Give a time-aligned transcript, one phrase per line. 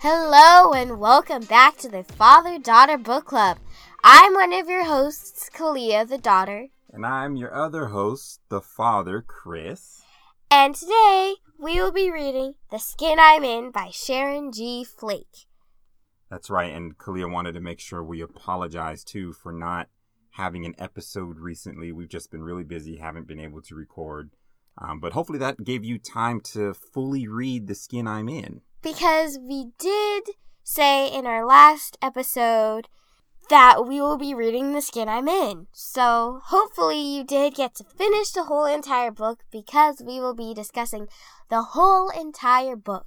[0.00, 3.58] Hello and welcome back to the Father Daughter Book Club.
[4.04, 6.68] I'm one of your hosts, Kalia, the daughter.
[6.92, 10.00] And I'm your other host, the father, Chris.
[10.52, 14.84] And today we will be reading The Skin I'm In by Sharon G.
[14.84, 15.46] Flake.
[16.30, 19.88] That's right, and Kalia wanted to make sure we apologize too for not
[20.30, 21.90] having an episode recently.
[21.90, 24.30] We've just been really busy, haven't been able to record.
[24.80, 28.60] Um, but hopefully that gave you time to fully read The Skin I'm In.
[28.82, 30.30] Because we did
[30.62, 32.88] say in our last episode
[33.50, 35.66] that we will be reading The Skin I'm In.
[35.72, 40.52] So hopefully you did get to finish the whole entire book because we will be
[40.54, 41.08] discussing
[41.48, 43.06] the whole entire book.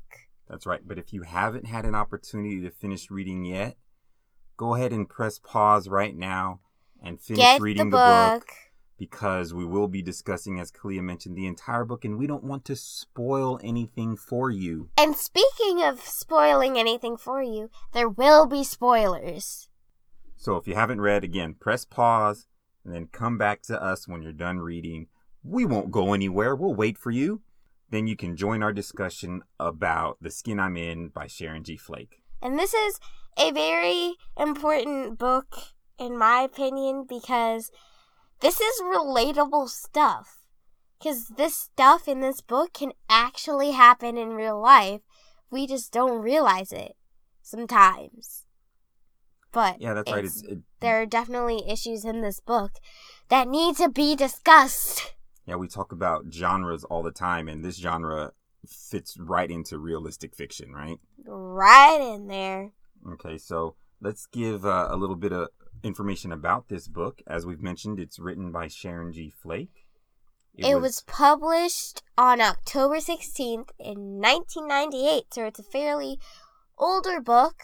[0.49, 3.77] That's right, but if you haven't had an opportunity to finish reading yet,
[4.57, 6.59] go ahead and press pause right now
[7.01, 8.49] and finish Get reading the the book.
[9.02, 12.66] Because we will be discussing, as Kalia mentioned, the entire book, and we don't want
[12.66, 14.91] to spoil anything for you.
[14.96, 19.70] And speaking of spoiling anything for you, there will be spoilers.
[20.38, 22.46] So if you haven't read, again, press pause
[22.85, 25.08] and then come back to us when you're done reading.
[25.43, 26.55] We won't go anywhere.
[26.55, 27.41] We'll wait for you.
[27.90, 31.76] Then you can join our discussion about The Skin I'm In by Sharon G.
[31.76, 32.21] Flake.
[32.40, 32.99] And this is
[33.36, 35.58] a very important book,
[35.98, 37.71] in my opinion, because
[38.41, 40.39] this is relatable stuff.
[40.99, 45.01] Because this stuff in this book can actually happen in real life.
[45.49, 46.95] We just don't realize it
[47.41, 48.45] sometimes.
[49.51, 50.23] But Yeah, that's right.
[50.25, 52.73] it's- it, there are definitely issues in this book
[53.29, 55.13] that need to be discussed.
[55.45, 58.31] yeah, we talk about genres all the time, and this genre
[58.67, 60.99] fits right into realistic fiction, right?
[61.25, 62.73] Right in there.
[63.13, 65.50] Okay, so let's give uh, a little bit of
[65.84, 67.22] information about this book.
[67.28, 69.29] As we've mentioned, it's written by Sharon G.
[69.29, 69.85] Flake.
[70.56, 76.19] It, was, published on October 16th in 1998, so it's a fairly
[76.78, 77.62] older book.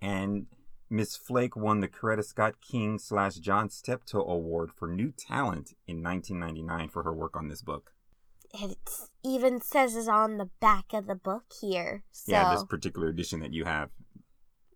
[0.00, 0.46] and
[0.92, 6.02] Miss Flake won the Coretta Scott King slash John Steptoe Award for New Talent in
[6.02, 7.92] 1999 for her work on this book.
[8.52, 8.76] It
[9.24, 12.04] even says it on the back of the book here.
[12.12, 13.88] So, Yeah, this particular edition that you have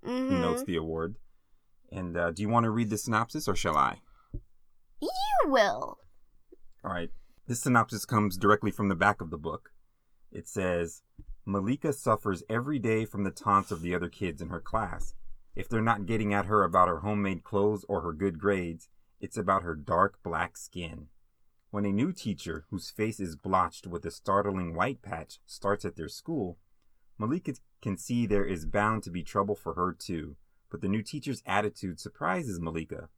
[0.02, 0.40] mhm.
[0.40, 1.16] notes the award.
[1.90, 4.00] And uh, do you want to read the synopsis or shall I?
[5.46, 5.98] you will.
[6.84, 7.10] All right.
[7.46, 9.70] This synopsis comes directly from the back of the book.
[10.32, 11.02] It says
[11.46, 15.14] Maleeka suffers every day from the taunts of the other kids in her class.
[15.54, 18.88] If they're not getting at her about her homemade clothes or her good grades,
[19.20, 21.06] it's about her dark black skin.
[21.70, 25.96] When a new teacher, whose face is blotched with a startling white patch, starts at
[25.96, 26.58] their school,
[27.18, 30.36] Maleeka can see there is bound to be trouble for her too.
[30.70, 33.08] But the new teacher's attitude surprises Maleeka.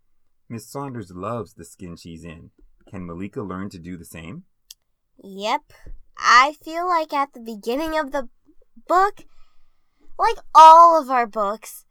[0.49, 2.51] Miss Saunders loves the skin she's in.
[2.89, 4.45] Can Maleeka learn to do the same?
[5.23, 5.73] Yep.
[6.19, 8.29] I feel like at the beginning of the
[8.87, 9.25] book,
[10.19, 11.85] like all of our books,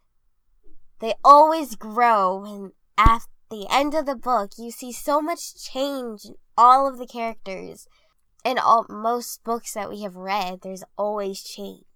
[0.99, 6.25] they always grow, and at the end of the book, you see so much change
[6.25, 7.87] in all of the characters.
[8.43, 11.86] In all most books that we have read, there's always change.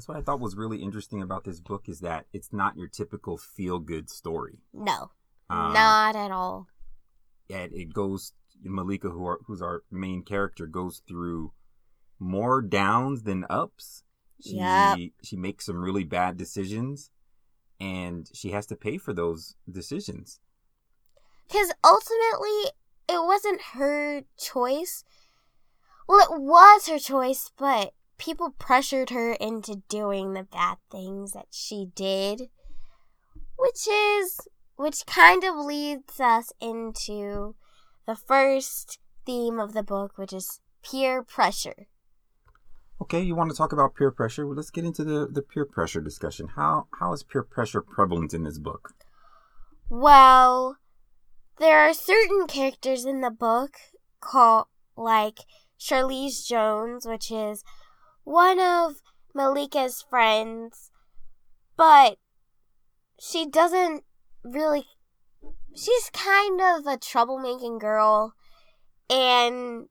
[0.00, 2.88] That's what I thought was really interesting about this book is that it's not your
[2.88, 4.60] typical feel good story.
[4.72, 5.10] No,
[5.50, 6.68] Um, not at all.
[7.50, 8.32] It, it goes
[8.66, 11.52] Maleeka, who are, who's our main character, goes through
[12.18, 14.04] more downs than ups.
[14.42, 15.10] She Yep.
[15.22, 17.10] she makes some really bad decisions,
[17.78, 20.40] and she has to pay for those decisions.
[21.46, 22.72] Because ultimately,
[23.06, 25.04] it wasn't her choice.
[26.08, 31.46] Well, it was her choice, but people pressured her into doing the bad things that
[31.50, 32.42] she did.
[33.56, 34.40] Which is,
[34.76, 37.56] which kind of leads us into
[38.06, 41.88] the first theme of the book, which is peer pressure.
[43.02, 44.46] Okay, you want to talk about peer pressure?
[44.46, 46.48] Well, let's get into the, the peer pressure discussion.
[46.56, 48.92] How how is peer pressure prevalent in this book?
[49.88, 50.76] Well,
[51.58, 53.76] there are certain characters in the book
[54.20, 54.66] called
[54.96, 55.40] like
[55.78, 57.64] Charlese Jones, which is
[58.30, 59.02] one of
[59.36, 60.92] Maleeka's friends,
[61.76, 62.16] but
[63.18, 64.04] she doesn't
[64.44, 64.84] really.
[65.74, 68.34] She's kind of a troublemaking girl,
[69.08, 69.88] and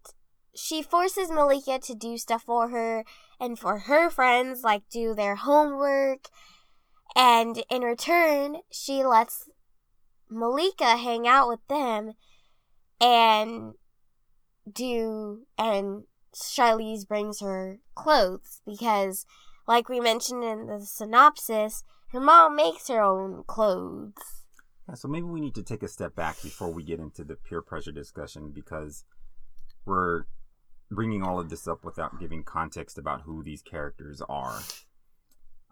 [0.56, 3.04] she forces Maleeka to do stuff for her
[3.42, 6.30] and for her friends, like do their homework.
[7.16, 9.50] And in return, she lets
[10.32, 12.14] Maleeka hang out with them
[13.02, 13.74] and
[14.72, 16.04] do and
[16.34, 19.26] Charlese brings her clothes because
[19.68, 24.14] like we mentioned in the synopsis, her mom makes her own clothes.
[24.88, 27.36] Yeah, so maybe we need to take a step back before we get into the
[27.36, 29.04] peer pressure discussion because
[29.86, 30.24] we're
[30.90, 34.60] bringing all of this up without giving context about who these characters are.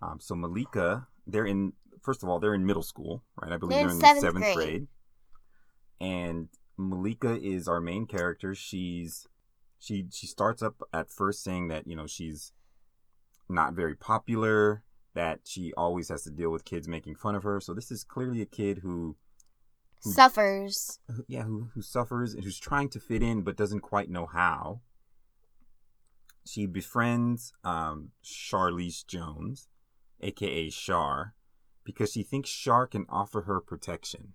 [0.01, 1.73] Um, so Maleeka, they're in
[2.03, 3.51] first of all, they're in middle school, right?
[3.51, 4.55] I believe They're they're, in seventh the seventh grade.
[4.55, 4.87] grade.
[5.99, 6.49] And
[6.79, 8.53] Maleeka is our main character.
[8.53, 9.27] She's
[9.79, 12.51] she she starts up at first saying that, you know, she's
[13.49, 14.83] not very popular,
[15.13, 17.59] that she always has to deal with kids making fun of her.
[17.59, 19.15] So this is clearly a kid who
[20.03, 20.99] Who- Suffers.
[21.07, 24.25] who- yeah, who who suffers and who's trying to fit in but doesn't quite know
[24.27, 24.81] how.
[26.45, 29.67] She befriends um, Charlese Jones,
[30.21, 31.33] aka Char,
[31.83, 34.33] because she thinks Char can offer her protection.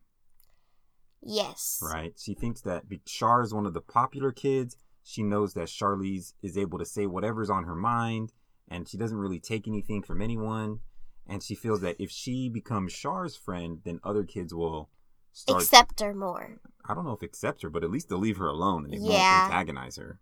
[1.23, 1.81] Yes.
[1.83, 2.15] Right?
[2.19, 4.77] She thinks that Char is one of the popular kids.
[5.05, 8.33] She knows that Charlese is able to say whatever's on her mind,
[8.69, 10.81] and she doesn't really take anything from anyone.
[11.27, 14.91] And she feels that if she becomes Char's friend, then other kids will
[15.33, 16.59] start Accept her more.
[16.85, 18.99] I don't know if accept her, but at least they'll leave her alone and they
[18.99, 19.43] Yeah.
[19.43, 20.19] won't antagonize her.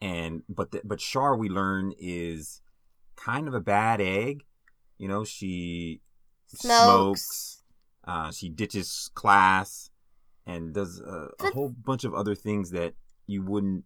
[0.00, 2.60] And but the, but Char we learn is
[3.16, 4.44] kind of a bad egg.
[4.98, 6.02] You know, she
[6.54, 7.62] Smokes.
[8.04, 9.90] uh, she ditches class
[10.46, 12.94] and does a, a whole bunch of other things that
[13.26, 13.84] you wouldn't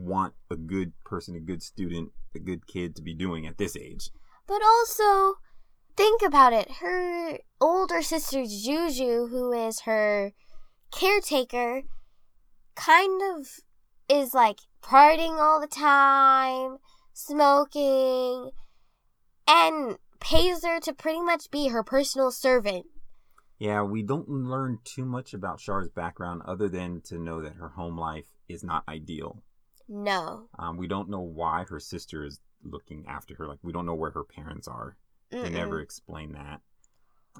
[0.00, 3.76] want a good person, a good student, a good kid to be doing at this
[3.76, 4.10] age.
[4.46, 5.34] But also,
[5.96, 6.70] think about it.
[6.80, 10.32] Her older sister Juju, who is her
[10.90, 11.82] caretaker,
[12.74, 13.46] kind of
[14.08, 16.78] is like partying all the time,
[17.12, 18.50] smoking,
[19.46, 22.86] and pays her to pretty much be her personal servant.
[23.58, 27.68] Yeah, we don't learn too much about Char's background other than to know that her
[27.68, 29.42] home life is not ideal.
[29.90, 30.48] No.
[30.58, 33.48] Um, we don't know why her sister is looking after her.
[33.48, 34.96] Like we don't know where her parents are.
[35.30, 35.52] They Mm-mm.
[35.52, 36.60] never explain that.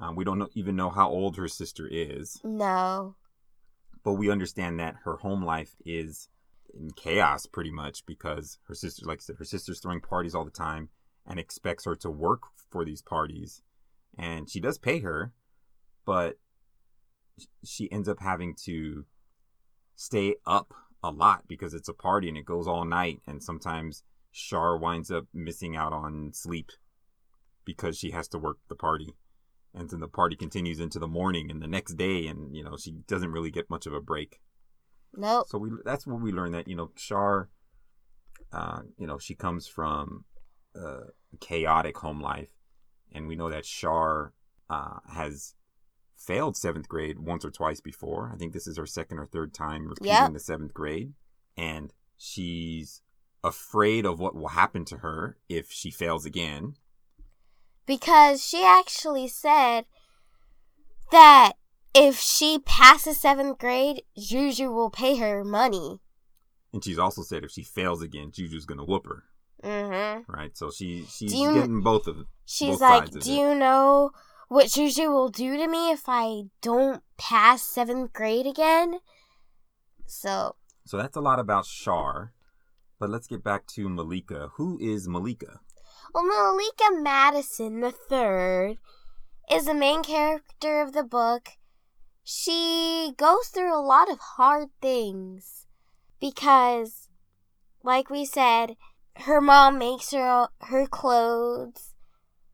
[0.01, 3.15] Um, we don't know, even know how old her sister is, No.
[4.03, 6.29] but we understand that her home life is
[6.73, 10.45] in chaos pretty much because her sister, like I said, her sister's throwing parties all
[10.45, 10.89] the time
[11.27, 13.61] and expects her to work for these parties,
[14.17, 15.33] and she does pay her,
[16.05, 16.37] but
[17.65, 19.05] she ends up having to
[19.95, 24.03] stay up a lot because it's a party and it goes all night and sometimes
[24.31, 26.71] Char winds up missing out on sleep
[27.65, 29.15] because she has to work the party.
[29.73, 32.77] And then the party continues into the morning and the next day and you know,
[32.77, 34.39] she doesn't really get much of a break.
[35.15, 35.47] Nope.
[35.49, 37.49] So we that's what we learned that, you know, Char
[38.53, 40.25] uh, you know, she comes from
[40.75, 41.03] a
[41.39, 42.49] chaotic home life
[43.13, 44.33] and we know that Char
[44.69, 45.55] uh, has
[46.25, 48.31] failed seventh grade once or twice before.
[48.33, 50.33] I think this is her second or third time repeating Yep.
[50.33, 51.13] the seventh grade.
[51.57, 53.01] And she's
[53.43, 56.75] afraid of what will happen to her if she fails again.
[57.85, 59.85] Because she actually said
[61.11, 61.53] that
[61.93, 65.99] if she passes seventh grade, Juju will pay her money.
[66.73, 69.23] And she's also said if she fails again, Juju's gonna whoop her.
[69.63, 70.31] Mm-hmm.
[70.31, 70.55] Right?
[70.57, 72.27] So she she's you- getting both of them.
[72.45, 73.27] She's both like, Do it.
[73.27, 74.11] you know
[74.51, 78.99] what Juju will do to me if I don't pass seventh grade again?
[80.05, 82.33] So, So that's a lot about Char.
[82.99, 84.49] But let's get back to Maleeka.
[84.55, 85.59] Who is Maleeka?
[86.13, 88.75] well, Maleeka Madison the third
[89.49, 91.51] is the main character of the book.
[92.21, 95.65] She goes through a lot of hard things
[96.19, 97.07] because,
[97.83, 98.75] like we said,
[99.15, 101.90] her mom makes her her clothes.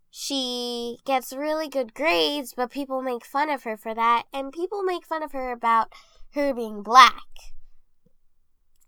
[0.10, 4.84] She gets really good grades, but people make fun of her for that, and people
[4.84, 5.94] make fun of her about
[6.34, 7.24] her being black.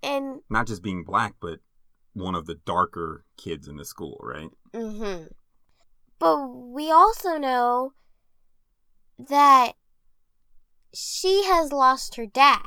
[0.01, 1.59] And Not just being black, but
[2.13, 4.49] one of the darker kids in the school, right?
[4.73, 5.25] hmm
[6.19, 7.93] But we also know
[9.17, 9.73] that
[10.93, 12.65] she has lost her dad.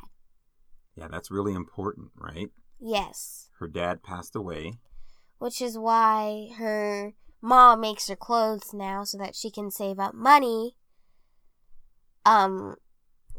[0.94, 2.50] Yeah, that's really important, right?
[2.78, 3.48] Yes.
[3.58, 4.74] Her dad passed away.
[5.38, 10.14] Which is why her mom makes her clothes now so that she can save up
[10.14, 10.76] money
[12.24, 12.76] um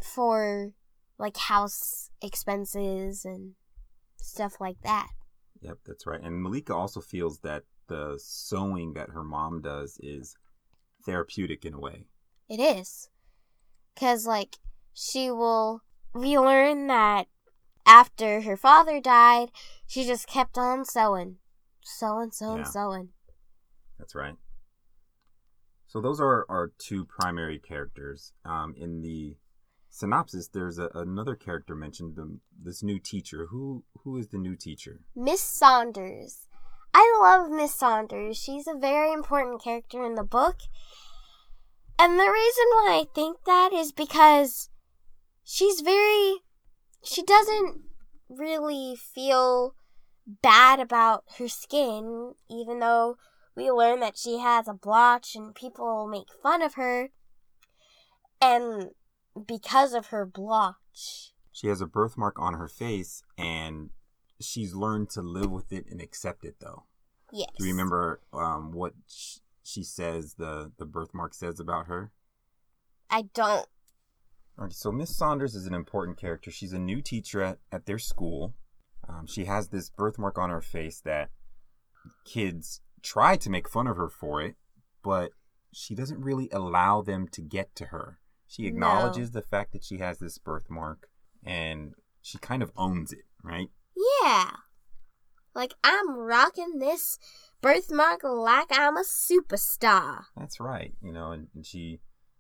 [0.02, 0.74] for
[1.18, 3.54] like house expenses and
[4.18, 5.08] stuff like that.
[5.62, 6.22] Yep, that's right.
[6.22, 10.36] And Maleeka also feels that the sewing that her mom does is
[11.06, 12.08] therapeutic in a way.
[12.50, 13.10] It is.
[13.94, 14.58] Because, like,
[14.94, 15.82] she will.
[16.14, 17.28] We learn that
[17.86, 19.52] after her father died,
[19.88, 21.38] she just kept on sewing.
[21.82, 22.64] Sewing, sewing, Yeah.
[22.64, 23.10] sewing.
[24.04, 24.36] That's right.
[25.88, 28.34] So those are our two primary characters.
[28.44, 29.38] Um, in the
[29.90, 33.48] synopsis, there's a, another character mentioned, the, this new teacher.
[33.50, 35.00] Who who is the new teacher?
[35.16, 36.48] Miss Saunders.
[36.94, 38.36] I love Miss Saunders.
[38.36, 40.58] She's a very important character in the book.
[41.98, 44.70] And the reason why I think that is because
[45.46, 46.42] she's very.
[47.06, 47.84] She doesn't
[48.28, 49.76] really feel
[50.42, 53.16] bad about her skin, even though
[53.56, 57.10] we learn that she has a blotch and people make fun of her.
[58.42, 58.90] And
[59.48, 61.32] because of her blotch.
[61.52, 63.92] She has a birthmark on her face and
[64.42, 66.86] she's learned to live with it and accept it though.
[67.32, 67.50] Yes.
[67.58, 72.12] Do you remember um, what sh- she says the, the birthmark says about her?
[73.10, 73.68] I don't.
[74.60, 76.52] Okay, so Miss Saunders is an important character.
[76.52, 78.54] She's a new teacher at, at their school.
[79.08, 81.32] Um, she has this birthmark on her face that
[82.26, 84.56] kids try to make fun of her for it,
[85.04, 85.32] but
[85.72, 88.20] she doesn't really allow them to get to her.
[88.48, 89.40] She acknowledges no.
[89.40, 91.10] the fact that she has this birthmark
[91.44, 93.70] and she kind of owns it, right?
[94.24, 94.52] Yeah.
[95.54, 97.20] Like I'm rocking this
[97.62, 100.26] birthmark like I'm a superstar.
[100.38, 100.94] That's right.
[101.02, 102.00] You know, and, and she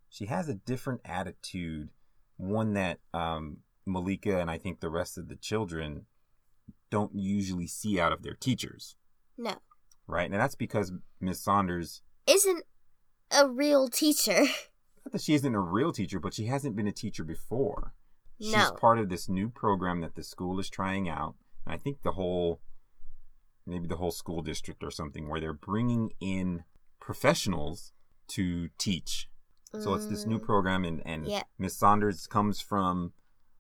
[0.10, 1.89] she has a different attitude,
[2.38, 6.05] one that um, Maleeka and I think the rest of the children
[6.91, 8.96] don't usually see out of their teachers.
[9.38, 9.55] No.
[10.07, 12.63] Right, and that's because Miss Saunders isn't
[13.31, 14.39] a real teacher.
[15.05, 17.93] Not that she isn't a real teacher, but she hasn't been a teacher before.
[18.39, 18.57] No.
[18.57, 21.36] She's part of this new program that the school is trying out.
[21.65, 22.62] And I think the whole,
[23.65, 26.63] maybe the whole school district or something, where they're bringing in
[27.00, 27.91] professionals
[28.29, 29.29] to teach.
[29.79, 30.43] So it's this new mm.
[30.43, 31.41] program, and, and yeah.
[31.57, 33.13] Miss Saunders comes from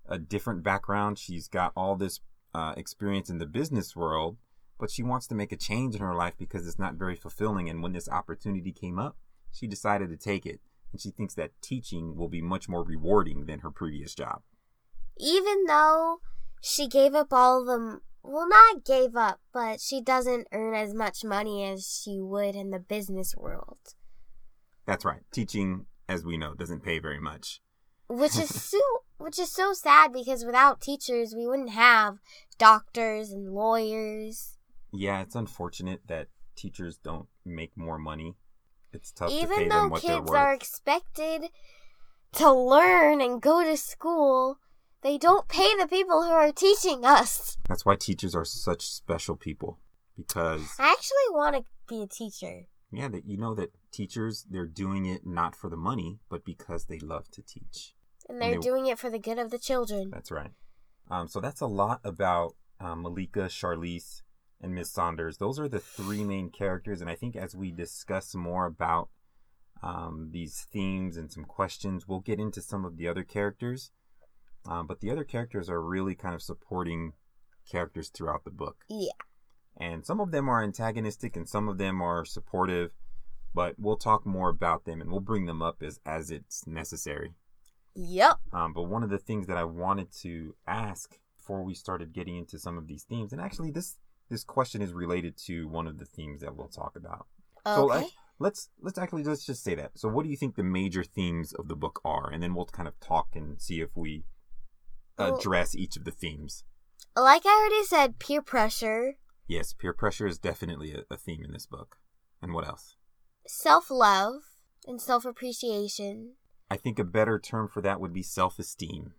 [0.07, 1.17] a different background.
[1.17, 2.19] She's got all this
[2.53, 4.37] uh, experience in the business world,
[4.83, 7.69] but she wants to make a change in her life because it's not very fulfilling.
[7.69, 9.15] And when this opportunity came up,
[9.49, 10.59] she decided to take it
[10.91, 14.41] and she thinks that teaching will be much more rewarding than her previous job.
[15.17, 16.17] Even though
[16.61, 21.23] she gave up all the well, not gave up, but she doesn't earn as much
[21.23, 23.77] money as she would in the business world.
[24.85, 25.21] That's right.
[25.31, 27.61] Teaching, as we know, doesn't pay very much.
[28.09, 28.81] Which is so
[29.17, 32.17] which is so sad because without teachers we wouldn't have
[32.57, 34.57] doctors and lawyers.
[34.93, 38.35] Yeah, it's unfortunate that teachers don't make more money
[38.93, 41.49] it's tough Even though kids are expected
[42.33, 44.59] to learn and go to school,
[45.01, 47.57] they don't pay the people who are teaching us.
[47.67, 49.79] That's why teachers are such special people
[50.15, 52.67] because I actually want to be a teacher.
[52.91, 56.85] Yeah, that you know that teachers they're doing it not for the money, but because
[56.85, 57.95] they love to teach.
[58.29, 60.11] And they're and they, doing it for the good of the children.
[60.11, 60.51] That's right.
[61.09, 64.22] Um, so that's a lot about um, Maleeka, Charlese,
[64.63, 65.37] and Miss Saunders.
[65.37, 69.09] Those are the three main characters, and I think as we discuss more about
[69.83, 73.91] um, these themes and some questions, we'll get into some of the other characters.
[74.65, 77.13] Um, but the other characters are really kind of supporting
[77.69, 78.85] characters throughout the book.
[78.89, 79.11] Yeah.
[79.75, 82.91] And some of them are antagonistic and some of them are supportive,
[83.53, 87.33] but we'll talk more about them and we'll bring them up as, as it's necessary.
[87.95, 88.37] Yep.
[88.53, 92.37] Um, but one of the things that I wanted to ask before we started getting
[92.37, 93.97] into some of these themes, and actually this
[94.29, 97.27] this question is related to one of the themes that we'll talk about.
[97.65, 97.75] Okay.
[97.75, 99.91] So let's, let's let's actually let's just say that.
[99.95, 102.65] So what do you think the major themes of the book are, and then we'll
[102.65, 104.23] kind of talk and see if we
[105.17, 106.63] address each of the themes.
[107.15, 109.17] Like I already said, peer pressure.
[109.47, 111.97] Yes, peer pressure is definitely a, a theme in this book.
[112.41, 112.95] And what else?
[113.45, 114.41] Self love
[114.87, 116.33] and self appreciation.
[116.69, 119.13] I think a better term for that would be self esteem.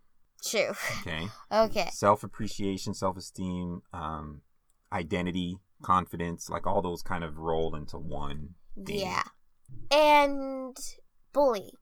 [0.45, 0.73] True.
[1.01, 1.29] Okay.
[1.53, 1.89] okay.
[1.93, 4.41] Self appreciation, self esteem, um,
[4.95, 8.51] identity, confidence, like all those kind of roll into one.
[8.77, 9.25] Yeah.
[9.91, 10.77] And
[11.33, 11.73] bully.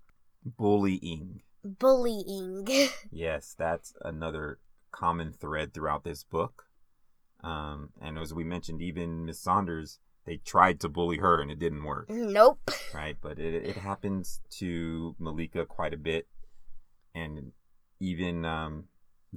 [0.45, 1.43] Bullying.
[1.65, 2.67] Bullying.
[3.13, 4.59] yes, that's another
[4.91, 6.65] common thread throughout this book.
[7.45, 11.59] Um, and as we mentioned, even Miss Saunders, they tried to bully her and it
[11.59, 12.09] didn't work.
[12.09, 12.71] Nope.
[12.95, 16.29] Right, but it, it happens to Maleeka quite a bit.
[17.15, 17.53] And
[18.01, 18.85] even um,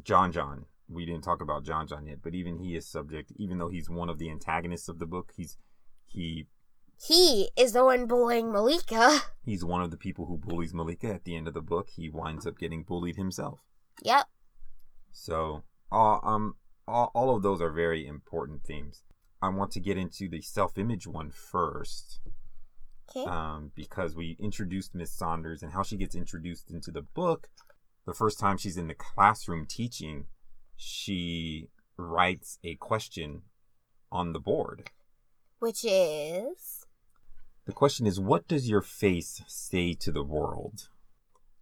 [0.03, 3.57] John John, we didn't talk about John John yet, but even he is subject, even
[3.57, 5.57] though he's one of the antagonists of the book, he's
[6.05, 6.47] he
[6.97, 9.19] he is the one bullying Maleeka.
[9.43, 11.89] He's one of the people who bullies Maleeka at the end of the book.
[11.95, 13.59] He winds up getting bullied himself.
[14.03, 14.25] Yep.
[15.11, 16.55] So, uh, um,
[16.87, 19.03] all, all of those are very important themes.
[19.41, 22.19] I want to get into the self-image one first.
[23.09, 23.29] Okay.
[23.29, 27.49] Um, because we introduced Miss Saunders and how she gets introduced into the book.
[28.05, 30.25] The first time she's in the classroom teaching,
[30.75, 33.43] she writes a question
[34.11, 34.89] on the board.
[35.59, 36.85] Which is?
[37.65, 40.89] The question is what does your face say to the world?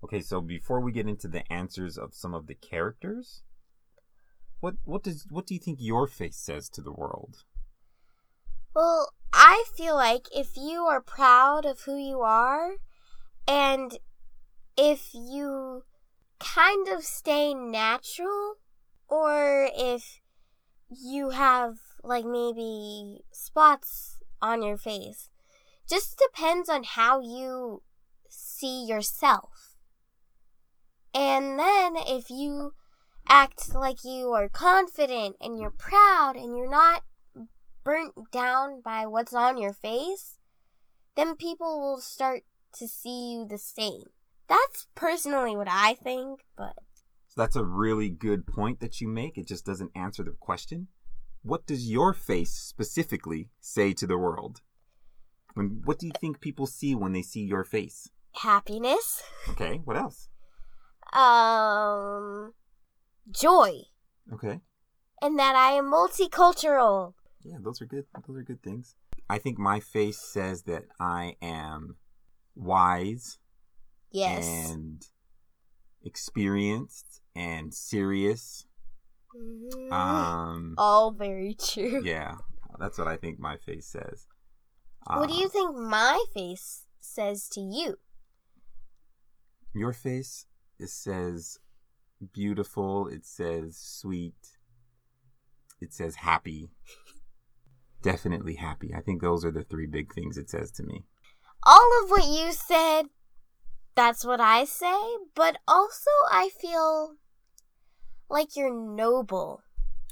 [0.03, 3.41] Okay, so before we get into the answers of some of the characters,
[4.59, 7.43] what what does what do you think your face says to the world?
[8.75, 12.73] Well, I feel like if you are proud of who you are
[13.47, 13.97] and
[14.77, 15.83] if you
[16.39, 18.55] kind of stay natural
[19.13, 20.21] or if
[20.89, 25.29] you have like maybe spots on your face
[25.87, 27.83] just depends on how you
[28.27, 29.75] see yourself.
[31.13, 32.73] And then if you
[33.27, 37.03] act like you are confident and you're proud and you're not
[37.83, 40.39] burnt down by what's on your face,
[41.15, 42.41] then people will start
[42.79, 44.05] to see you the same.
[44.49, 46.73] That's personally what I think, but.
[47.33, 49.39] So that's a really good point that you make.
[49.39, 50.89] It just doesn't answer the question.
[51.41, 54.61] What does your face specifically say to the world?
[55.55, 58.07] When, what do you think people see when they see your face?
[58.35, 59.23] Happiness.
[59.49, 60.29] Okay, what else?
[61.11, 62.53] Um,
[63.31, 63.81] joy.
[64.31, 64.59] Okay.
[65.19, 67.13] And that I am multicultural.
[67.43, 68.05] Yeah, those are good.
[68.27, 68.95] Those are good things.
[69.27, 71.95] I think my face says that I am
[72.53, 73.39] wise
[74.11, 74.45] Yes.
[74.69, 75.01] and
[76.03, 78.65] experienced and serious.
[79.35, 79.91] Mhm.
[79.91, 82.01] Um, All very true.
[82.03, 82.35] yeah,
[82.79, 84.27] that's what I think my face says.
[85.07, 87.97] What do Uh, you think my face says to you?
[89.73, 90.45] Your face
[90.79, 91.57] it says
[92.33, 93.07] beautiful.
[93.07, 94.57] It says sweet.
[95.81, 96.71] It says happy.
[98.01, 98.93] Definitely happy.
[98.93, 101.05] I think those are the three big things it says to me.
[101.65, 103.03] All of what you said,
[103.95, 104.99] that's what I say,
[105.35, 107.15] but also I feel
[108.33, 109.61] like you're noble.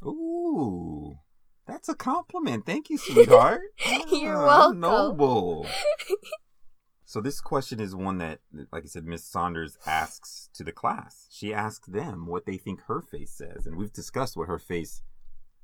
[0.06, 1.18] Ooh,
[1.68, 2.66] that's a compliment.
[2.66, 3.62] Thank you, sweetheart.
[4.12, 4.80] You're Ah, welcome.
[4.80, 5.68] Noble.
[7.06, 8.40] so this question is one that,
[8.72, 11.28] like I said, Miss Saunders asks to the class.
[11.32, 15.02] She asks them what they think her face says, and we've discussed what her face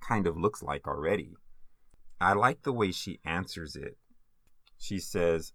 [0.02, 1.36] kind of looks like already.
[2.20, 3.98] I like the way she answers it.
[4.80, 5.54] She says,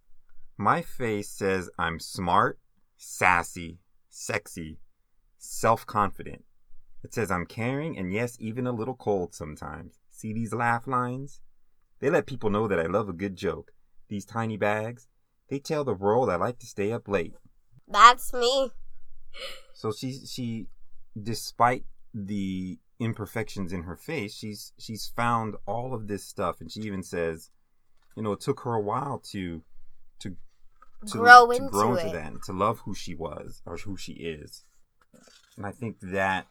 [0.56, 2.58] "My face says I'm smart,
[2.96, 3.78] sassy,
[4.08, 4.78] sexy,
[5.38, 6.44] self-confident."
[7.04, 9.98] It says I'm caring and yes, even a little cold sometimes.
[10.10, 11.40] See these laugh lines?
[12.00, 13.72] They let people know that I love a good joke.
[14.08, 15.08] These tiny bags,
[15.48, 17.34] they tell the world I like to stay up late.
[17.88, 18.70] That's me.
[19.74, 20.66] So she she
[21.20, 21.84] despite
[22.14, 27.02] the imperfections in her face, she's she's found all of this stuff and she even
[27.02, 27.50] says,
[28.16, 29.62] you know, it took her a while to
[30.20, 30.36] to
[31.06, 32.04] to Grow to into grow it.
[32.04, 34.64] into that and to love who she was or who she is.
[35.56, 36.46] And I think that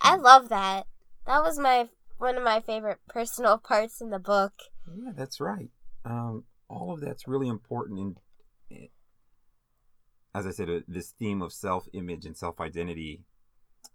[0.00, 0.86] I love that.
[1.26, 4.52] That was my one of my favorite personal parts in the book.
[4.94, 5.70] Yeah, that's right.
[6.04, 7.98] Um, all of that's really important.
[7.98, 8.16] In,
[8.76, 8.86] eh,
[10.34, 13.22] as I said, uh, this theme of self-image and self-identity,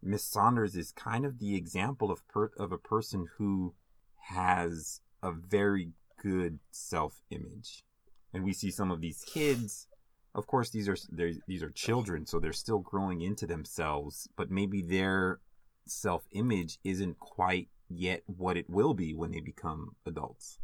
[0.02, 3.74] Miss Saunders is kind of the example of per, of a person who
[4.30, 5.92] has a very
[6.22, 7.84] good self-image,
[8.34, 9.88] and we see some of these kids.
[10.34, 10.98] Of course, these are
[11.48, 14.28] these are children, so they're still growing into themselves.
[14.36, 14.82] But maybe
[15.86, 20.60] their self-image isn't quite yet what it will be when they become adults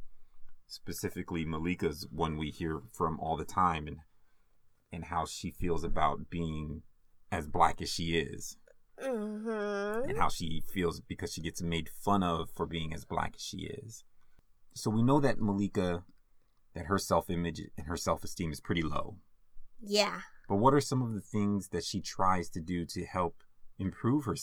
[0.67, 3.97] specifically Maleeka's one we hear from all the time and
[4.93, 6.81] and how she feels about being
[7.31, 8.57] as black as she is
[9.01, 10.09] Mm-hmm.
[10.09, 13.41] and how she feels because she gets made fun of for being as black as
[13.41, 14.03] she is.
[14.75, 16.03] So we know that Maleeka
[16.75, 19.15] that her self-image and her self-esteem is pretty low.
[19.81, 20.21] Yeah.
[20.47, 23.41] But what are some of the things that she tries to do to help
[23.79, 24.35] improve her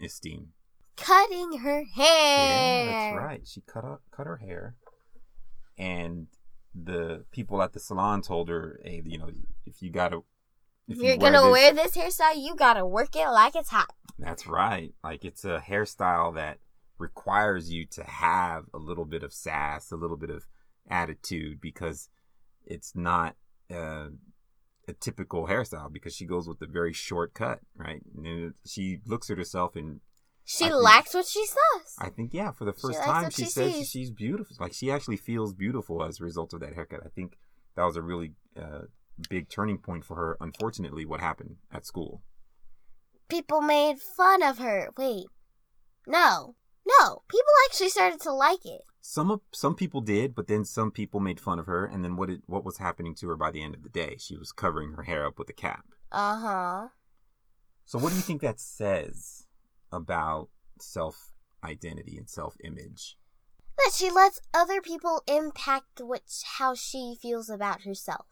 [0.00, 0.48] self-esteem?
[0.96, 2.84] Cutting her hair.
[2.86, 3.40] Yeah, that's right.
[3.46, 4.74] She cut up, cut her hair,
[5.78, 6.26] and
[6.74, 9.30] the people at the salon told her, "Hey, you know,
[9.64, 10.18] if you gotta,
[10.88, 13.70] if If you're you gonna this- wear this hairstyle, you gotta work it like it's
[13.70, 13.94] hot.
[14.18, 14.94] That's right.
[15.02, 16.58] Like it's a hairstyle that
[16.98, 20.46] requires you to have a little bit of sass, a little bit of
[20.88, 22.10] attitude, because
[22.66, 23.36] it's not
[23.74, 24.08] uh,
[24.90, 25.92] a typical hairstyle.
[25.92, 28.02] Because she goes with a very short cut, right?
[28.16, 30.00] And she looks at herself and
[30.44, 31.94] She I think- likes what she says.
[31.98, 34.56] I think yeah, for the first likes time she, she says she's beautiful.
[34.60, 37.00] Like she actually feels beautiful as a result of that haircut.
[37.04, 37.38] I think
[37.76, 38.82] that was a really uh,
[39.28, 40.36] big turning point for her.
[40.40, 42.22] Unfortunately, what happened at school?
[43.28, 44.90] People made fun of her.
[44.98, 45.26] Wait.
[46.06, 46.56] No.
[46.98, 47.22] No.
[47.28, 48.80] People actually started to like it.
[49.00, 51.86] Some of some people did, but then some people made fun of her.
[51.86, 54.16] And then what did, what was happening to her by the end of the day?
[54.18, 55.84] She was covering her hair up with a cap.
[56.12, 56.88] Uh huh.
[57.86, 59.46] So what do you think that says
[59.90, 61.32] about self
[61.64, 63.16] identity and self image?
[63.78, 66.22] That she lets other people impact what
[66.58, 68.26] how she feels about herself.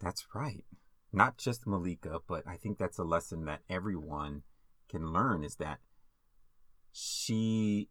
[0.00, 0.64] That's right.
[1.12, 4.42] Not just Maleeka, but I think that's a lesson that everyone
[4.88, 5.80] can learn is that
[6.92, 7.88] she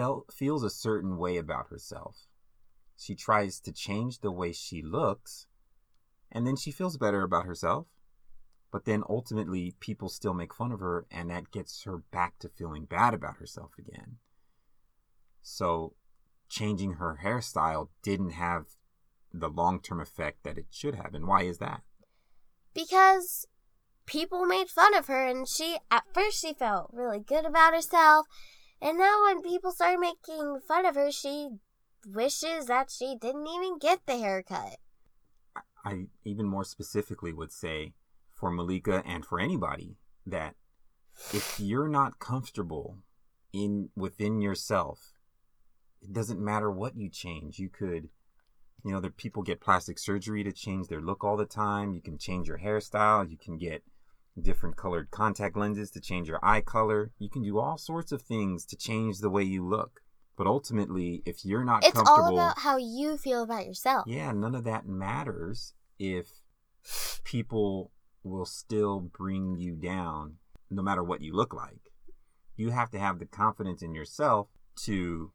[0.00, 2.26] felt feels a certain way about herself.
[2.96, 5.46] She tries to change the way she looks,
[6.32, 7.86] and then she feels better about herself.
[8.72, 12.48] But then ultimately people still make fun of her and that gets her back to
[12.48, 14.16] feeling bad about herself again.
[15.42, 15.96] So
[16.48, 18.76] changing her hairstyle didn't have
[19.34, 21.14] the long term effect that it should have.
[21.14, 21.82] And why is that?
[22.72, 23.44] Because
[24.06, 28.26] people made fun of her, and she, at first, she felt really good about herself.
[28.82, 31.50] And now, when people start making fun of her, she
[32.06, 34.78] wishes that she didn't even get the haircut.
[35.84, 37.94] I even more specifically would say
[38.32, 40.54] for Maleeka and for anybody that
[41.32, 42.98] if you're not comfortable
[43.52, 45.12] in within yourself,
[46.00, 47.58] it doesn't matter what you change.
[47.58, 48.08] You could,
[48.84, 51.92] you know, the people get plastic surgery to change their look all the time.
[51.92, 53.30] You can change your hairstyle.
[53.30, 53.82] You can get
[54.42, 57.12] different colored contact lenses to change your eye color.
[57.18, 60.00] You can do all sorts of things to change the way you look.
[60.36, 64.04] But ultimately, if you're not It's comfortable, all about how you feel about yourself.
[64.06, 66.28] yeah, none of that matters if
[67.24, 67.90] people
[68.22, 70.36] will still bring you down
[70.70, 71.92] no matter what you look like.
[72.56, 74.48] You have to have the confidence in yourself
[74.84, 75.32] to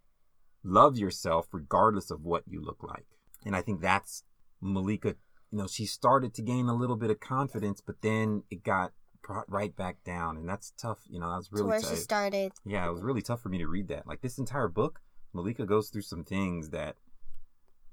[0.63, 3.05] love yourself regardless of what you look like.
[3.45, 4.23] And I think that's
[4.63, 5.15] Maleeka,
[5.55, 8.91] you know, she started to gain a little bit of confidence, but then it got
[9.23, 10.35] brought right back down.
[10.35, 10.99] And that's tough.
[11.09, 11.91] You know, that was to really where tough.
[11.91, 12.51] she started.
[12.65, 14.05] Yeah, it was really tough for me to read that.
[14.05, 14.99] Like this entire book,
[15.33, 16.97] Maleeka goes through some things that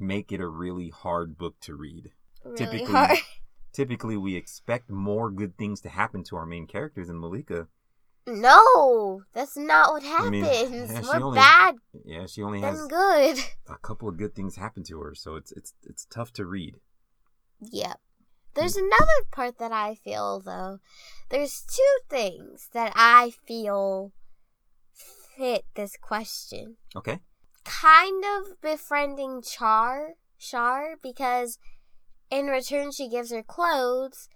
[0.01, 2.11] make it a really hard book to read.
[2.45, 3.19] Really Typically- hard.
[3.73, 7.69] Typically, we expect more good things to happen to our main characters, and Maleeka,
[8.27, 10.93] No, that's not what I mean, happens.
[10.93, 13.39] yeah, More only- bad yeah, she only has good.
[13.69, 16.81] a couple of good things happen to her, so it's it's it's tough to read.
[17.71, 18.01] Yep.
[18.55, 20.81] There's another part that I feel though.
[21.31, 24.13] There's two things that I feel
[24.93, 26.77] fit this question.
[26.95, 27.21] Okay,
[27.65, 31.59] Kind of befriending Char, Char, because
[32.31, 34.29] in return she gives her clothes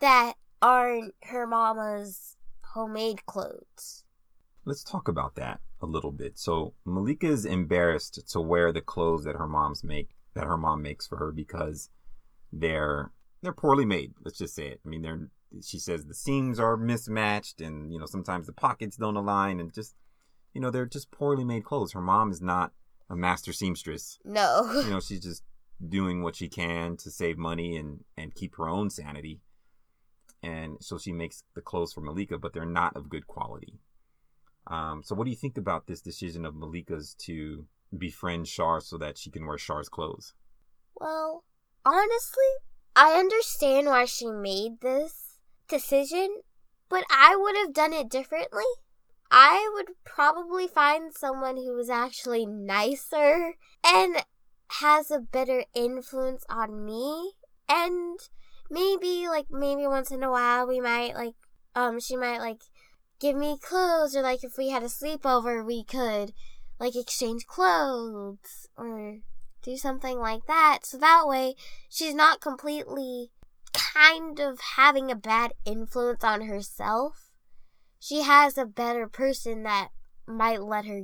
[0.00, 2.36] that aren't her mama's
[2.74, 4.04] homemade clothes.
[4.64, 6.38] let's talk about that a little bit.
[6.38, 10.82] So Maleeka is embarrassed to wear the clothes that her mom's make that her mom
[10.82, 11.90] makes for her because
[12.52, 14.14] they're they're poorly made.
[14.24, 14.80] Let's just say it.
[14.84, 15.28] I mean, they're
[15.62, 19.72] she says the seams are mismatched, and you know sometimes the pockets don't align, and
[19.72, 19.94] just
[20.54, 21.92] you know they're just poorly made clothes.
[21.92, 22.72] Her mom is not
[23.08, 24.18] a master seamstress.
[24.24, 24.70] No.
[24.84, 25.42] You know she's just
[25.88, 29.40] doing what she can to save money and and keep her own sanity.
[30.42, 33.74] And so she makes the clothes for Maleeka, but they're not of good quality.
[34.66, 38.96] Um, so what do you think about this decision of Maleeka's to befriend Char so
[38.98, 40.32] that she can wear Char's clothes?
[40.94, 41.44] Well,
[41.84, 42.50] honestly,
[42.96, 45.38] I understand why she made this
[45.68, 46.40] decision,
[46.88, 48.64] but I would have done it differently.
[49.30, 54.24] I would probably find someone who was actually nicer and
[54.80, 57.32] has a better influence on me.
[57.68, 58.18] And
[58.68, 61.34] maybe, like, maybe once in a while, we might, like,
[61.76, 62.62] um, she might, like,
[63.20, 66.32] give me clothes, or, like, if we had a sleepover, we could,
[66.80, 69.18] like, exchange clothes, or
[69.62, 70.80] do something like that.
[70.84, 71.54] So that way,
[71.88, 73.30] she's not completely
[73.72, 77.30] kind of having a bad influence on herself.
[77.98, 79.88] She has a better person that
[80.26, 81.02] might let her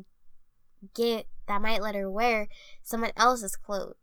[0.95, 2.49] get, that might let her wear
[2.83, 3.95] someone else's clothes.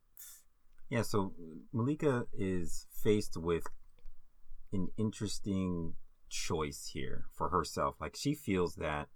[0.90, 1.34] Yeah, so
[1.74, 3.64] Maleeka is faced with
[4.72, 5.94] an interesting
[6.30, 7.96] choice here for herself.
[8.00, 9.08] Like she feels that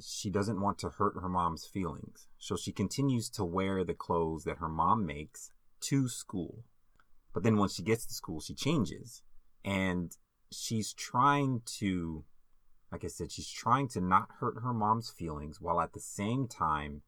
[0.00, 2.26] she doesn't want to hurt her mom's feelings.
[2.38, 5.50] So she continues to wear the clothes that her mom makes
[5.82, 6.64] to school.
[7.32, 9.22] But then once she gets to school, she changes.
[9.64, 10.16] And
[10.52, 12.24] she's trying to,
[12.92, 16.46] like I said, she's trying to not hurt her mom's feelings while at the same
[16.46, 17.02] time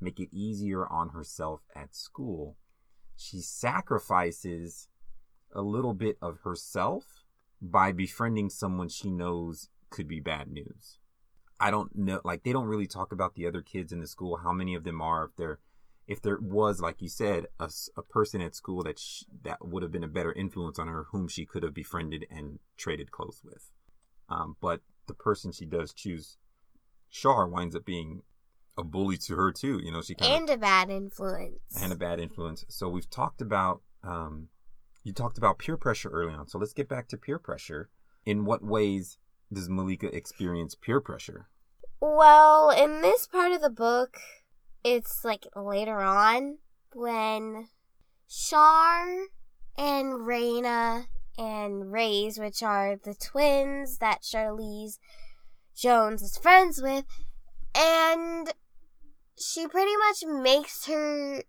[0.00, 2.56] make it easier on herself at school.
[3.16, 4.88] She sacrifices
[5.52, 7.24] a little bit of herself
[7.60, 10.99] by befriending someone she knows could be bad news.
[11.60, 14.38] I don't know, like they don't really talk about the other kids in the school,
[14.38, 15.58] how many of them are, if there,
[16.06, 19.82] if there was, like you said, a, a person at school that sh- that would
[19.82, 23.42] have been a better influence on her, whom she could have befriended and traded clothes
[23.44, 23.70] with.
[24.28, 26.38] Um, but the person she does choose,
[27.10, 28.22] Char, winds up being
[28.78, 29.80] a bully to her too.
[29.82, 31.82] You know, she kind of And a bad influence.
[31.82, 32.64] and a bad influence.
[32.68, 34.48] So we've talked about um,
[35.04, 36.46] you talked about peer pressure early on.
[36.48, 37.90] So let's get back to peer pressure.
[38.24, 39.18] In what ways
[39.52, 41.48] does Maleeka experience peer pressure?
[42.00, 44.18] Well, in this part of the book,
[44.82, 46.58] it's like later on
[46.94, 47.68] when
[48.28, 49.26] Char
[49.76, 54.98] and Raina and Raise, which are the twins that Charlese
[55.76, 57.04] Jones is friends with,
[57.74, 58.52] and
[59.38, 61.42] she pretty much makes her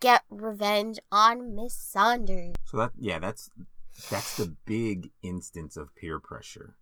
[0.00, 2.54] get revenge on Miss Saunders.
[2.64, 3.50] So that yeah, that's
[4.10, 6.76] that's the big instance of peer pressure,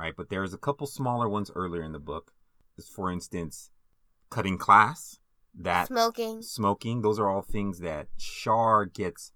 [0.00, 0.14] right?
[0.16, 2.32] But there's a couple smaller ones earlier in the book.
[2.94, 3.70] For instance,
[4.30, 5.18] cutting class.
[5.54, 6.42] that Smoking.
[6.42, 9.32] smoking, those are all things that Char gets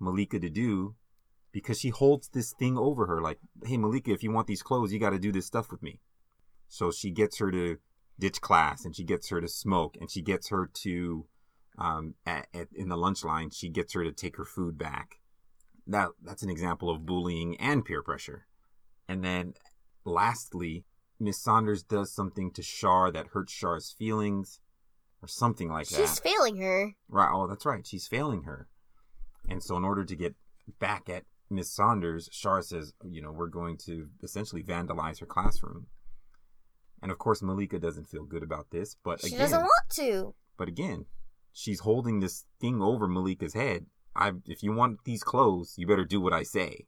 [0.00, 0.96] Maleeka to do
[1.52, 4.92] because she holds this thing over her like, hey, Maleeka, if you want these clothes,
[4.92, 6.00] you got to do this stuff with me.
[6.68, 7.76] So she gets her to
[8.18, 11.26] ditch class and she gets her to smoke and she gets her to,
[11.78, 15.20] um, at, at, in the lunch line, she gets her to take her food back.
[15.86, 18.46] That, that's an example of bullying and peer pressure.
[19.08, 19.54] And then
[20.04, 20.84] lastly,
[21.18, 24.60] Miss Saunders does something to Char that hurts Char's feelings
[25.22, 25.96] or something like that.
[25.96, 26.92] She's failing her.
[27.08, 27.30] Right.
[27.32, 27.86] Oh, that's right.
[27.86, 28.68] She's failing her.
[29.48, 30.34] And so, in order to get
[30.78, 35.86] back at Miss Saunders, Char says, you know, we're going to essentially vandalize her classroom.
[37.02, 40.34] And of course, Maleeka doesn't feel good about this, but She again, doesn't want to.
[40.58, 41.06] but again,
[41.52, 43.86] she's holding this thing over Maleeka's head.
[44.14, 46.86] I, if you want these clothes, you better do what I say,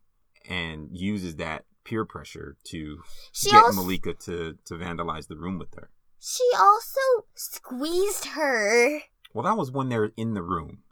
[0.49, 5.59] and uses that peer pressure to She get also Maleeka to to vandalize the room
[5.59, 5.91] with her.
[6.19, 7.01] she also
[7.35, 9.01] squeezed her.
[9.35, 10.83] Well, that was when they're in the room,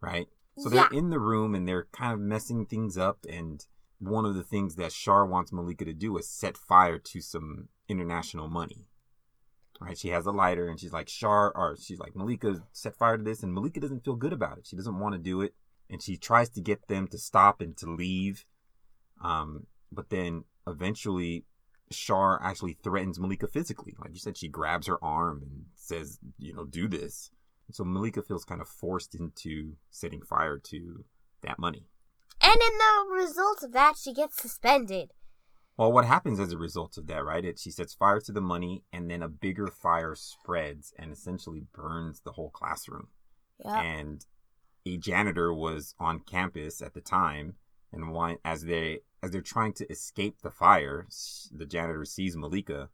[0.00, 0.28] right?
[0.58, 0.88] So Yeah.
[0.90, 3.24] they're in the room and they're kind of messing things up.
[3.28, 3.64] And
[3.98, 7.68] one of the things that Char wants Maleeka to do is set fire to some
[7.88, 8.86] international money.
[9.80, 9.98] Right?
[9.98, 13.22] She has a lighter and she's like, Char, or she's like, Maleeka, set fire to
[13.24, 13.42] this.
[13.42, 14.66] And Maleeka doesn't feel good about it.
[14.66, 15.54] She doesn't want to do it.
[15.90, 18.44] And she tries to get them to stop and to leave.
[19.22, 21.44] Um, but then eventually
[21.92, 23.94] Char actually threatens Maleeka physically.
[23.98, 27.30] Like you said, she grabs her arm and says, you know, do this.
[27.72, 31.04] So Maleeka feels kind of forced into setting fire to
[31.42, 31.86] that money.
[32.42, 35.12] And in the result of that, she gets suspended.
[35.76, 37.44] Well, what happens as a result of that, right?
[37.44, 41.64] It, she sets fire to the money, and then a bigger fire spreads and essentially
[41.74, 43.08] burns the whole classroom.
[43.62, 43.80] Yeah.
[43.80, 44.24] And
[44.86, 47.56] a janitor was on campus at the time,
[47.92, 51.06] and why, as they as they're trying to escape the fire,
[51.52, 52.88] the janitor sees Maleeka,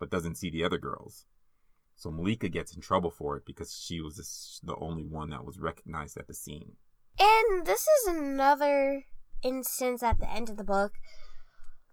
[0.00, 1.26] but doesn't see the other girls.
[1.94, 5.58] So Maleeka gets in trouble for it because she was the only one that was
[5.58, 6.72] recognized at the scene.
[7.20, 9.04] And this is another
[9.42, 10.94] instance at the end of the book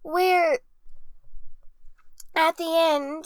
[0.04, 0.60] where
[2.34, 3.25] at the end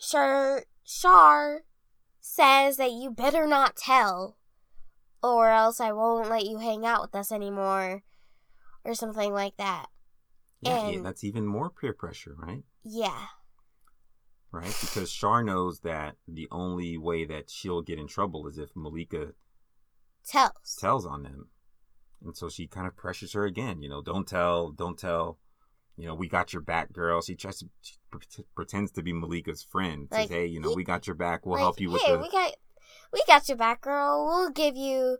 [0.00, 1.64] Char Char
[2.18, 4.38] says that you better not tell
[5.22, 8.02] or else I won't let you hang out with us anymore
[8.84, 9.86] or something like that.
[10.60, 12.62] Yeah, yeah, And- that's even more peer pressure, right?
[12.84, 13.26] Yeah.
[14.50, 14.76] right?
[14.82, 19.32] Because Char knows that the only way that she'll get in trouble is if Maleeka
[20.26, 20.76] Tells.
[20.78, 21.48] tells on them.
[22.24, 25.38] And so she kind of pressures her again, you know, don't tell, don't tell.
[25.96, 27.20] You know, we got your back, girl.
[27.22, 30.08] She tries to she pre- pretends to be Maleeka's friend.
[30.10, 31.44] Says, Like, hey, you know, he- we got your back.
[31.44, 32.18] We'll Like, help you with hey, the.
[32.18, 32.52] we got
[33.12, 34.24] we got your back, girl.
[34.26, 35.18] We'll give you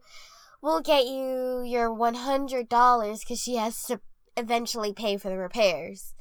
[0.63, 4.01] we'll get you your one hundred dollars because she has to
[4.37, 6.15] eventually pay for the repairs.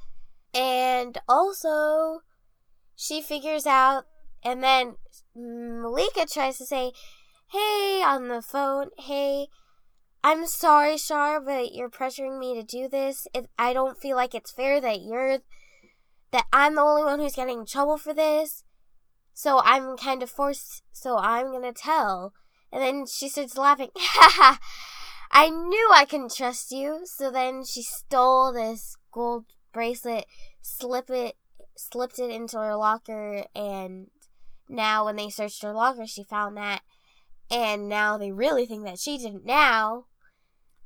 [0.54, 2.22] And also
[2.96, 4.06] she figures out
[4.44, 4.96] and then
[5.38, 6.92] Maleeka tries to say,
[7.52, 9.48] Hey on the phone, hey
[10.24, 13.28] I'm sorry, Char, but you're pressuring me to do this.
[13.34, 15.40] It, I don't feel like it's fair that you're
[16.32, 18.64] that I'm the only one who's getting in trouble for this.
[19.34, 22.34] So I'm kind of forced, so I'm gonna tell.
[22.72, 23.90] And then she starts laughing.
[23.98, 24.60] Ha
[25.34, 27.02] I knew I couldn't trust you.
[27.06, 30.26] So then she stole this gold bracelet,
[30.62, 31.36] slip it,
[31.78, 34.08] slipped it into her locker, and
[34.68, 36.82] now when they searched her locker, she found that.
[37.50, 40.06] And now they really think that she did it now.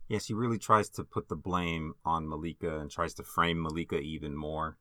[0.07, 3.99] Yeah, she really tries to put the blame on Maleeka and tries to frame Maleeka
[4.01, 4.77] even more.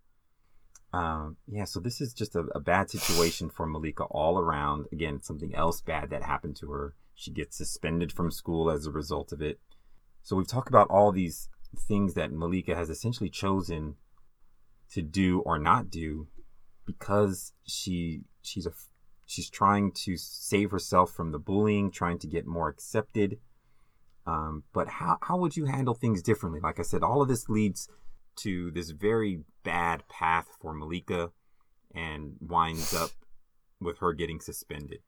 [0.94, 4.86] Um, yeah, so this is just a, a bad situation for Maleeka all around.
[4.92, 6.94] Again, something else bad that happened to her.
[7.16, 9.58] She gets suspended from school as a result of it.
[10.22, 13.96] So we've talked about all these things that Maleeka has essentially chosen
[14.92, 16.28] to do or not do
[16.86, 18.72] because she she's a
[19.26, 23.38] she's trying to save herself from the bullying, trying to get more accepted.
[24.28, 26.60] Um, but how how would you handle things differently?
[26.60, 27.88] Like I said, all of this leads
[28.36, 31.30] to this very bad path for Maleeka
[31.94, 33.10] and winds up
[33.80, 35.00] with her getting suspended.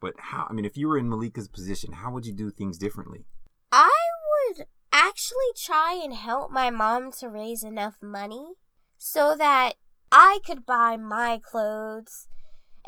[0.00, 2.78] But how I mean if you were in Maleeka's position, how would you do things
[2.78, 3.24] differently?
[3.72, 3.90] I
[4.48, 8.54] would actually try and help my mom to raise enough money
[8.96, 9.74] so that
[10.10, 12.28] I could buy my clothes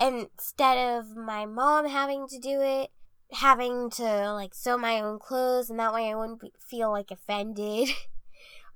[0.00, 2.90] instead of my mom having to do it,
[3.33, 7.11] having to like sew my own clothes, and that way I wouldn't be, feel like
[7.11, 7.90] offended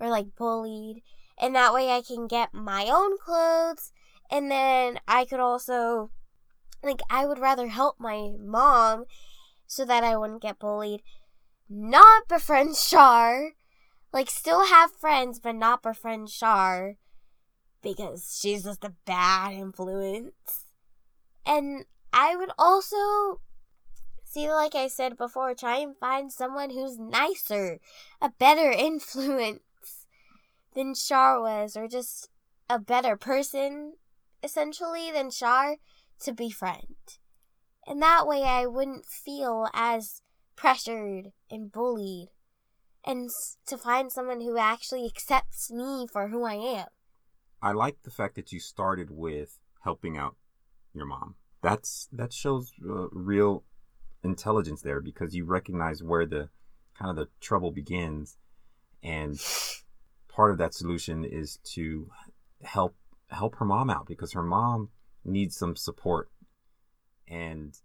[0.00, 1.02] or like bullied.
[1.38, 3.92] And that way I can get my own clothes,
[4.30, 6.11] and then I could also,
[6.83, 9.04] like, I would rather help my mom
[9.66, 11.02] so that I wouldn't get bullied
[11.68, 13.52] not befriend Char.
[14.12, 16.96] Like, still have friends, but not befriend Char.
[17.83, 20.64] Because she's just a bad influence.
[21.44, 23.40] And I would also
[24.26, 27.78] See, like I said before, try and find someone who's nicer,
[28.20, 29.61] a better influence
[30.74, 32.28] than Char was, or just
[32.68, 33.94] a better person,
[34.42, 35.76] essentially, than Char
[36.20, 37.18] to befriend.
[37.87, 40.22] And that way I wouldn't feel as
[40.56, 42.28] pressured and bullied.
[43.06, 43.28] And
[43.66, 46.87] to find someone who actually accepts me for who I am.
[47.60, 50.37] I like the fact that you started with helping out
[50.94, 51.34] your mom.
[51.62, 53.64] That's that shows uh, real
[54.22, 56.48] intelligence there because you recognize where the
[56.98, 58.37] kind of the trouble begins
[59.02, 59.38] and
[60.35, 62.09] part of that solution is to
[62.62, 62.97] help
[63.29, 64.90] help her mom out because her mom
[65.25, 66.31] needs some support
[67.29, 67.79] and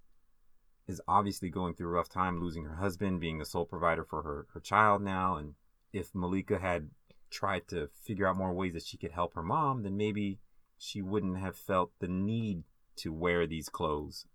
[0.88, 4.24] is obviously going through a rough time losing her husband being the sole provider for
[4.24, 5.38] her, her child now.
[5.38, 5.54] And
[5.94, 6.90] if Maleeka had
[7.30, 10.40] tried to figure out more ways that she could help her mom then maybe
[10.80, 12.64] she wouldn't have felt the need
[12.96, 14.26] to wear these clothes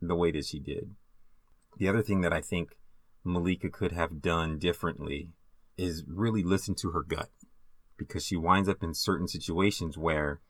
[0.00, 0.94] the way that she did.
[1.78, 2.76] The other thing that i think
[3.24, 5.30] Maleeka could have done differently
[5.76, 7.30] is really listen to her gut
[7.96, 10.40] because she winds up in certain situations where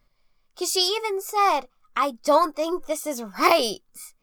[0.54, 1.62] because she even said
[1.96, 3.78] i don't think this is right.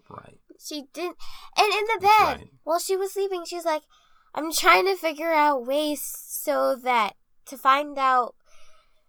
[0.09, 0.39] Right.
[0.59, 1.17] She didn't
[1.57, 2.49] and in the bed right.
[2.63, 3.83] while she was sleeping she's like
[4.33, 7.13] i'm trying to figure out ways so that
[7.45, 8.35] to find out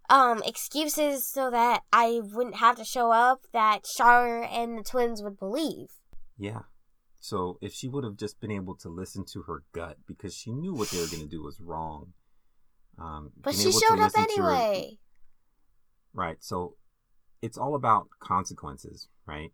[0.09, 5.22] um excuses so that i wouldn't have to show up that Char and the twins
[5.22, 5.88] would believe.
[6.37, 6.62] Yeah
[7.20, 10.52] so if she would have just been able to listen to her gut because she
[10.52, 12.12] knew what they were going to do was wrong
[13.00, 14.98] um, but she showed up anyway.
[16.14, 16.37] Her, right.
[16.40, 16.76] So
[17.40, 19.52] it's all about consequences, right?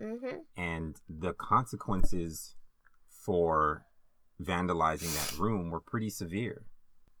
[0.00, 0.38] Mm-hmm.
[0.56, 2.54] And the consequences
[3.08, 3.84] for
[4.42, 6.64] vandalizing that room were pretty severe.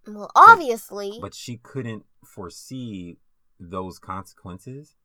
[0.06, 1.12] Well, obviously.
[1.12, 3.18] But, but she couldn't foresee
[3.58, 4.96] those consequences.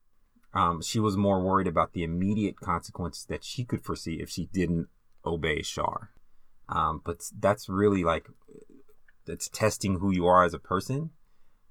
[0.53, 4.49] Um, she was more worried about the immediate consequences that she could foresee if she
[4.53, 4.87] didn't
[5.25, 6.11] obey Char.
[6.69, 8.27] Um, but that's really like
[9.25, 11.11] that's testing who you are as a person.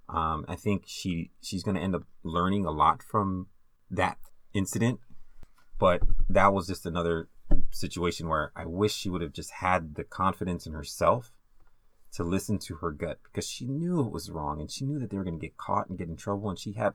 [0.08, 3.48] Um, I think she she's going to end up learning a lot from
[3.90, 4.18] that
[4.54, 5.00] incident,
[5.78, 7.28] but that was just another
[7.70, 11.32] situation where I wish she would have just had the confidence in herself
[12.12, 15.10] to listen to her gut because she knew it was wrong and she knew that
[15.10, 16.94] they were going to get caught and get in trouble and she had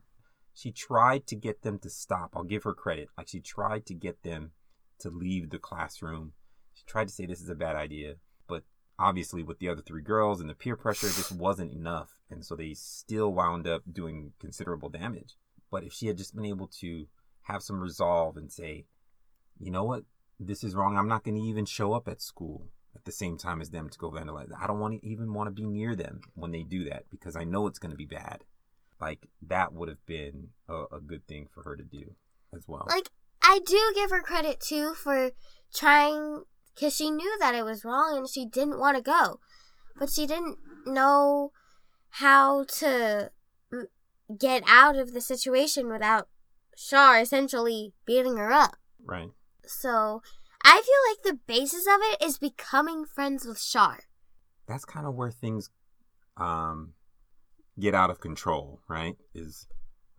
[0.54, 2.32] she tried to get them to stop.
[2.36, 3.10] I'll give her credit.
[3.18, 4.52] Like she tried to get them
[5.00, 6.34] to leave the classroom.
[6.74, 8.16] She tried to say this is a bad idea,
[8.48, 8.64] but
[9.00, 12.18] obviously with the other three girls and the peer pressure just wasn't enough.
[12.30, 15.36] And so they still wound up doing considerable damage.
[15.70, 17.08] But if she had just been able to
[17.44, 18.86] have some resolve and say
[19.60, 20.04] you know what?
[20.40, 20.98] This is wrong.
[20.98, 23.90] I'm not going to even show up at school at the same time as them
[23.90, 24.50] to go vandalize.
[24.60, 27.36] I don't want to even want to be near them when they do that because
[27.36, 28.44] i know it's going to be bad
[29.02, 32.14] like that would have been a, a good thing for her to do
[32.56, 33.10] as well like
[33.44, 35.32] i do give her credit too for
[35.74, 39.40] trying because she knew that it was wrong and she didn't want to go.
[39.98, 41.52] But she didn't know
[42.10, 43.32] how to
[44.40, 46.28] get out of the situation without
[46.78, 48.78] Char essentially beating her up.
[49.04, 49.30] Right.
[49.66, 50.22] So
[50.64, 54.00] I feel like the basis of it is becoming friends with Char.
[54.68, 55.70] That's kind of where things
[56.38, 56.94] um,
[57.82, 59.15] get out of control, right?
[59.34, 59.67] Is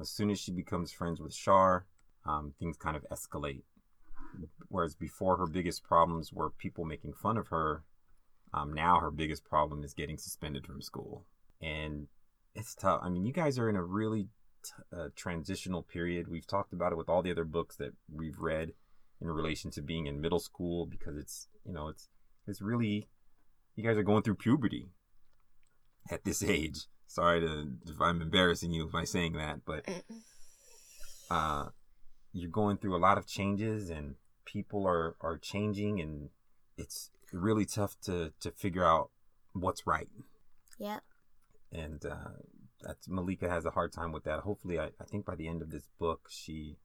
[0.01, 1.87] as soon as she becomes friends with Char,
[2.27, 3.63] um, things kind of escalate.
[4.69, 7.85] Whereas before her biggest problems were people making fun of her
[8.55, 11.25] um, now her biggest problem is getting suspended from school.
[11.61, 12.09] And
[12.55, 13.01] it's tough.
[13.03, 14.29] I mean you guys are in a really
[14.63, 16.29] t- uh, transitional period.
[16.29, 18.73] We've talked about it with all the other books that we've read
[19.21, 22.09] in relation to being in middle school because it's you know it's
[22.47, 23.09] it's really
[23.77, 24.89] you guys are going through puberty
[26.11, 29.85] at this age sorry to if i'm embarrassing you by saying that but
[31.31, 31.67] uh
[32.33, 36.31] you're going through a lot of changes and people are are changing and
[36.79, 39.11] it's really tough to to figure out
[39.53, 40.09] what's right.
[40.79, 41.01] Yeah
[41.71, 42.41] and uh
[42.81, 44.41] that's Maleeka has a hard time with that.
[44.41, 46.77] Hopefully i, I think by the end of this book she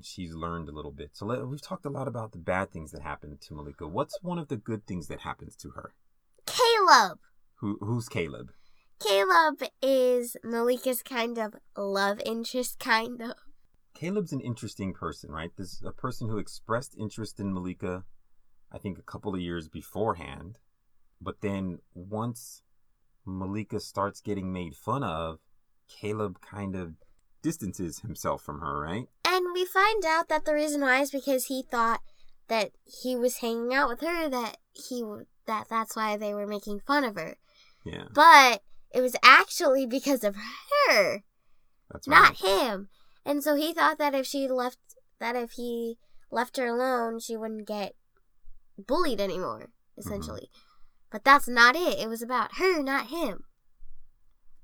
[0.00, 1.10] she's learned a little bit.
[1.12, 3.90] So let, we've talked a lot about the bad things that happened to Maleeka.
[3.90, 5.92] What's one of the good things that happens to her?
[6.46, 7.18] Caleb!
[7.56, 8.52] Who who's caleb
[9.00, 13.34] caleb is Maleeka's kind of love interest kind of
[13.98, 15.50] Caleb's an interesting person, right?
[15.56, 18.04] This is a person who expressed interest in Maleeka,
[18.70, 20.58] I think, a couple of years beforehand.
[21.20, 22.62] But then once
[23.26, 25.40] Maleeka starts getting made fun of,
[25.88, 26.94] Caleb kind of
[27.42, 29.06] distances himself from her, right?
[29.24, 32.00] And we find out that the reason why is because he thought
[32.46, 35.02] that he was hanging out with her, that he
[35.46, 37.36] that that's why they were making fun of her.
[37.84, 38.04] Yeah.
[38.14, 38.62] But
[38.92, 40.36] it was actually because of
[40.88, 41.24] her.
[41.90, 42.06] That's.
[42.06, 42.88] Not him.
[43.24, 44.78] And so he thought that if she left,
[45.20, 45.98] that if he
[46.30, 47.94] left her alone, she wouldn't get
[48.78, 50.00] bullied anymore, mm-hmm.
[50.00, 50.50] essentially.
[51.10, 51.98] But that's not it.
[51.98, 53.44] It was about her, not him.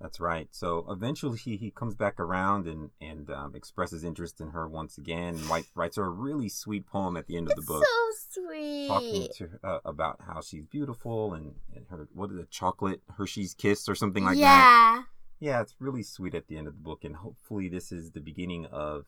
[0.00, 0.48] That's right.
[0.50, 4.98] So eventually he, he comes back around and and um, expresses interest in her once
[4.98, 5.34] again.
[5.36, 8.42] And write, writes her a really sweet poem at the end of the book, so
[8.42, 8.88] sweet.
[8.88, 13.02] talking to her, uh, about how she's beautiful and, and her what is it, chocolate
[13.16, 14.40] Hershey's kiss or something like that.
[14.40, 15.02] yeah.
[15.40, 18.20] Yeah, it's really sweet at the end of the book, and hopefully this is the
[18.20, 19.04] beginning of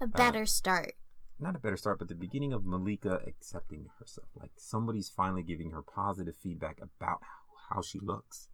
[0.00, 0.94] A better start.
[1.38, 4.28] not a better start, but the beginning of Maleeka accepting herself.
[4.34, 8.48] Like somebody's finally giving her positive feedback about how, how she looks.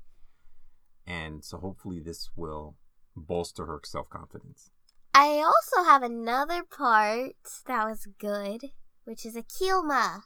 [1.06, 2.76] And so hopefully this will
[3.16, 4.70] bolster her self confidence.
[5.14, 7.36] I also have another part
[7.66, 8.70] that was good,
[9.04, 10.22] which is Akeelma.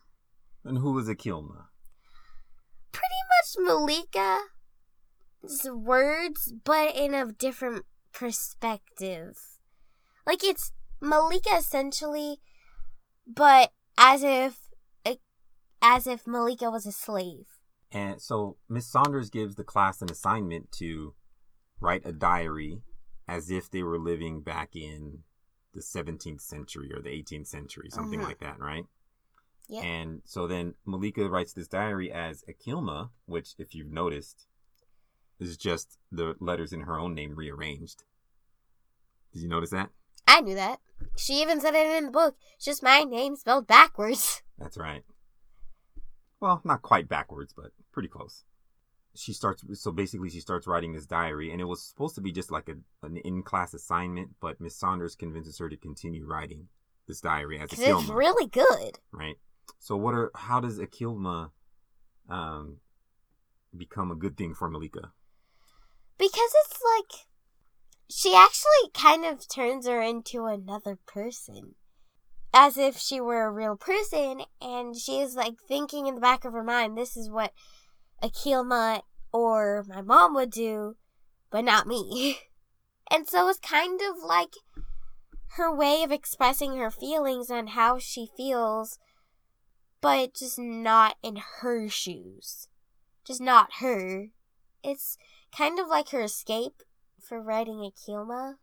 [0.64, 1.66] And who is Akeelma?
[2.92, 9.36] Pretty much Maleeka's words, but in a different perspective.
[10.26, 10.72] Like it's
[11.02, 12.38] Maleeka essentially,
[13.26, 14.56] but as if
[15.80, 17.57] as if Maleeka was a slave.
[17.90, 21.14] And so Miss Saunders gives the class an assignment to
[21.80, 22.82] write a diary
[23.26, 25.20] as if they were living back in
[25.74, 28.24] the 17th century or the 18th century, something Mhm.
[28.24, 28.84] like that, right?
[29.68, 29.82] Yeah.
[29.82, 34.46] And so then Maleeka writes this diary as Akeelma, which, if you've noticed,
[35.38, 38.04] is just the letters in her own name rearranged.
[39.32, 39.90] Did you notice that?
[40.26, 40.80] I knew that.
[41.16, 42.36] She even said it in the book.
[42.56, 44.42] It's just my name spelled backwards.
[44.58, 45.04] That's right.
[46.40, 48.44] Well, not quite backwards, but pretty close.
[49.14, 52.30] She starts, so basically, she starts writing this diary, and it was supposed to be
[52.30, 56.68] just like a, an in class assignment, but Miss Saunders convinces her to continue writing
[57.08, 58.98] this diary as Because it's really good.
[59.10, 59.36] right?
[59.80, 61.50] So, what are, how does Akeelma
[62.28, 62.76] um,
[63.76, 65.10] become a good thing for Maleeka?
[66.18, 67.26] Because it's like
[68.10, 71.74] she actually kind of turns her into another person.
[72.60, 76.44] As if she were a real person and she is like thinking in the back
[76.44, 77.52] of her mind, this is what
[78.20, 79.02] Akeelma
[79.32, 80.96] or my mom would do,
[81.52, 82.40] but not me.
[83.10, 84.52] And so it's kind of like
[85.52, 88.98] her way of expressing her feelings and how she feels,
[90.02, 92.68] but just not in her shoes.
[93.24, 94.26] Just not her.
[94.84, 95.16] It's
[95.56, 96.82] kind of like her escape
[97.18, 98.56] for writing Akeelma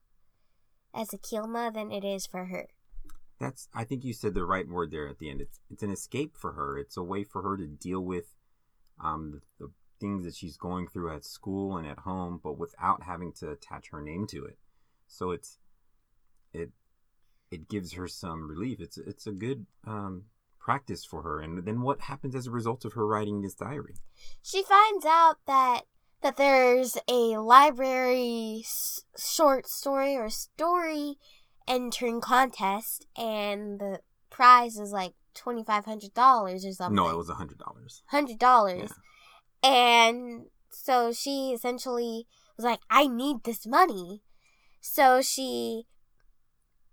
[0.93, 2.68] as Akeelma than it is for her.
[3.39, 5.41] That's I think you said the right word there at the end.
[5.41, 6.77] It's it's an escape for her.
[6.77, 8.33] It's a way for her to deal with
[9.03, 13.03] um the, the things that she's going through at school and at home, but without
[13.03, 14.57] having to attach her name to it.
[15.07, 15.59] So it's
[16.53, 16.71] it
[17.51, 18.79] it gives her some relief.
[18.79, 20.23] It's it's a good um
[20.59, 21.41] practice for her.
[21.41, 23.95] And then what happens as a result of her writing this diary?
[24.41, 25.83] She finds out that
[26.21, 31.17] that there's a library s- short story or story
[31.68, 33.99] entering contest and the
[34.30, 36.95] prize is like $2500 or something.
[36.95, 38.03] No, it was a hundred dollars.
[38.07, 38.91] hundred dollars.
[39.63, 44.22] And so she essentially was like, I need this money.
[44.80, 45.84] So she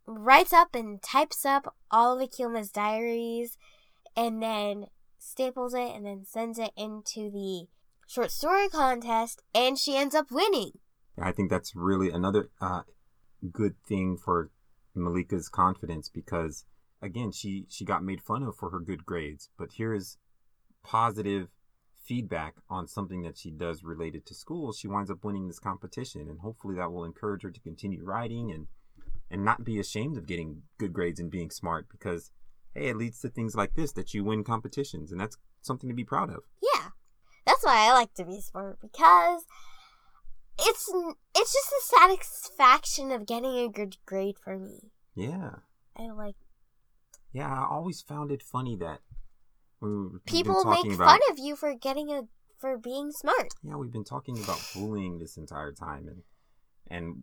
[0.07, 3.59] writes up and types up all of Akeelma's diaries
[4.17, 4.87] and then
[5.19, 7.67] staples it and then sends it into the
[8.07, 10.73] short story contest and she ends up winning.
[11.21, 12.83] I think that's really another uh,
[13.53, 14.51] good thing for
[14.97, 16.65] Maleeka's confidence because
[17.01, 20.17] again, she she got made fun of for her good grades, but here is
[20.83, 21.49] positive
[22.05, 24.73] feedback on something that she does related to school.
[24.73, 28.51] She winds up winning this competition, and hopefully that will encourage her to continue writing
[28.51, 28.67] and
[29.31, 32.31] and not be ashamed of getting good grades and being smart because
[32.75, 35.95] hey, it leads to things like this that you win competitions, and that's something to
[35.95, 36.43] be proud of.
[36.63, 36.89] Yeah.
[37.47, 39.45] That's why I like to be smart because
[40.59, 40.91] it's
[41.35, 44.91] it's just the satisfaction of getting a good grade for me.
[45.15, 45.57] Yeah.
[45.97, 46.37] I like
[47.33, 49.01] Yeah, I always found it funny that
[49.81, 52.23] we people make about, fun of you for getting a
[52.59, 53.49] for being smart.
[53.63, 56.23] Yeah, we've been talking about bullying this entire time, and
[56.89, 57.23] and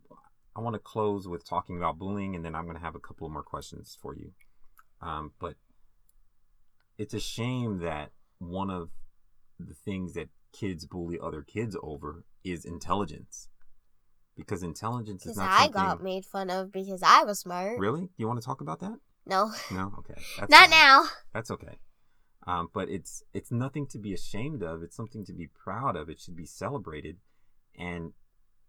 [0.55, 2.99] I want to close with talking about bullying, and then I'm going to have a
[2.99, 4.31] couple more questions for you.
[5.01, 5.55] Um, but
[6.97, 8.89] it's a shame that one of
[9.57, 13.49] the things that kids bully other kids over is intelligence,
[14.35, 15.71] because intelligence is Because not I something.
[15.81, 17.77] got made fun of because I was smart.
[17.79, 18.09] Really?
[18.17, 18.97] You want to talk about that?
[19.25, 19.93] No, No.
[19.99, 20.15] Okay.
[20.39, 20.69] That's not fine.
[20.71, 21.05] now.
[21.33, 21.77] That's okay.
[22.47, 24.81] Um, but it's it's nothing to be ashamed of.
[24.81, 26.09] It's something to be proud of.
[26.09, 27.17] It should be celebrated,
[27.77, 28.13] and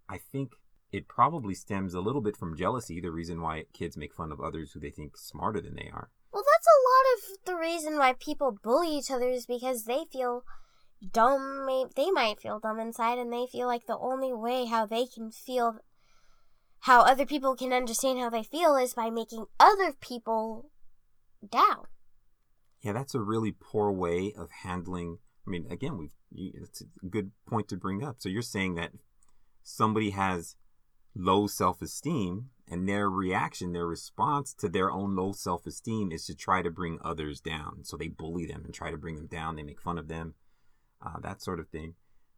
[0.09, 0.51] I think
[0.93, 3.01] it probably stems a little bit from jealousy.
[3.01, 6.11] The reason why kids make fun of others who they think smarter than they are.
[6.33, 10.05] Well, that's a lot of the reason why people bully each other is because they
[10.13, 10.43] feel
[11.13, 11.67] dumb.
[11.97, 15.31] They might feel dumb inside, and they feel like the only way how they can
[15.31, 15.79] feel,
[16.81, 20.71] how other people can understand how they feel is by making other people
[21.51, 21.87] down.
[22.83, 25.19] Yeah, that's a really poor way of handling.
[25.47, 28.17] I mean, again, we've it's a good point to bring up.
[28.19, 28.93] So you're saying that
[29.63, 30.57] somebody has
[31.15, 36.63] low self-esteem and their reaction, their response to their own low self-esteem is to try
[36.63, 37.81] to bring others down.
[37.83, 39.57] So they bully them and try to bring them down.
[39.57, 40.35] They make fun of them,
[41.05, 41.95] uh, that sort of thing.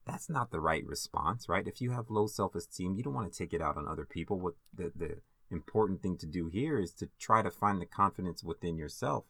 [0.06, 1.66] That's not the right response, right?
[1.66, 4.38] If you have low self-esteem, you don't want to take it out on other people.
[4.40, 5.18] What the the
[5.50, 9.24] important thing to do here is to try to find the confidence within yourself.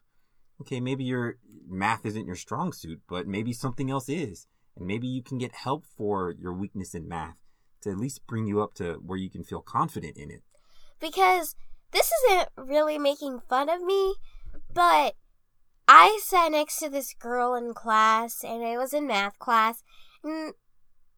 [0.60, 4.46] Okay, maybe your math isn't your strong suit, but maybe something else is.
[4.76, 7.36] And maybe you can get help for your weakness in math
[7.82, 10.42] to at least bring you up to where you can feel confident in it.
[11.00, 11.56] Because
[11.90, 14.14] this isn't really making fun of me,
[14.72, 15.14] but
[15.94, 19.84] I sat next to this girl in class and I was in math class
[20.24, 20.54] and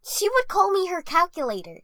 [0.04, 1.82] she would call me her calculator.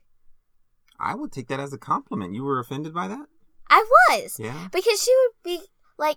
[0.99, 2.35] I would take that as a compliment.
[2.35, 3.27] You were offended by that?
[3.71, 4.41] I was.
[4.41, 4.67] Yeah.
[4.73, 5.67] Because she would be
[5.99, 6.17] like,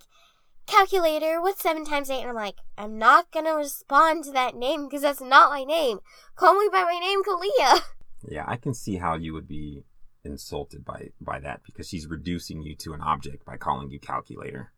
[0.65, 2.21] calculator, what's 7 times 8?
[2.21, 5.63] And I'm like, I'm not going to respond to that name because that's not my
[5.63, 5.99] name.
[6.35, 7.81] Call me by my name, Kalia.
[8.25, 9.83] Yeah, I can see how you would be
[10.23, 14.71] insulted by by that because she's reducing you to an object by calling you calculator.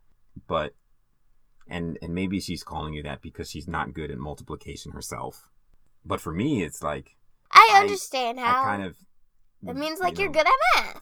[0.47, 0.73] But
[1.67, 5.49] and and maybe she's calling you that because she's not good at multiplication herself.
[6.05, 7.15] But for me, it's like
[7.51, 8.61] I understand how.
[8.61, 8.95] I kind of
[9.63, 11.01] that mm, means like you are know, good at math.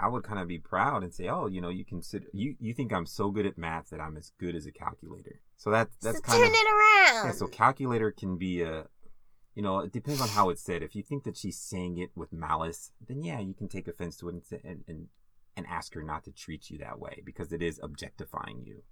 [0.00, 2.72] I would kind of be proud and say, "Oh, you know, you consider you you
[2.72, 5.90] think I'm so good at math that I'm as good as a calculator." So that
[6.00, 7.26] that's so kind turn of it around.
[7.26, 7.32] yeah.
[7.32, 8.86] So calculator can be a,
[9.54, 10.82] you know, it depends on how it's said.
[10.82, 14.16] If you think that she's saying it with malice, then yeah, you can take offense
[14.18, 15.08] to it and and and,
[15.56, 18.82] and ask her not to treat you that way because it is objectifying you.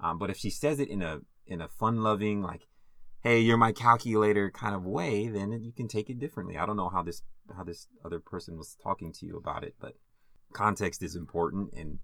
[0.00, 2.66] Um, but if she says it in a in a fun loving like,
[3.22, 6.56] "Hey, you're my calculator" kind of way, then you can take it differently.
[6.58, 7.22] I don't know how this
[7.56, 9.94] how this other person was talking to you about it, but
[10.52, 11.98] context is important and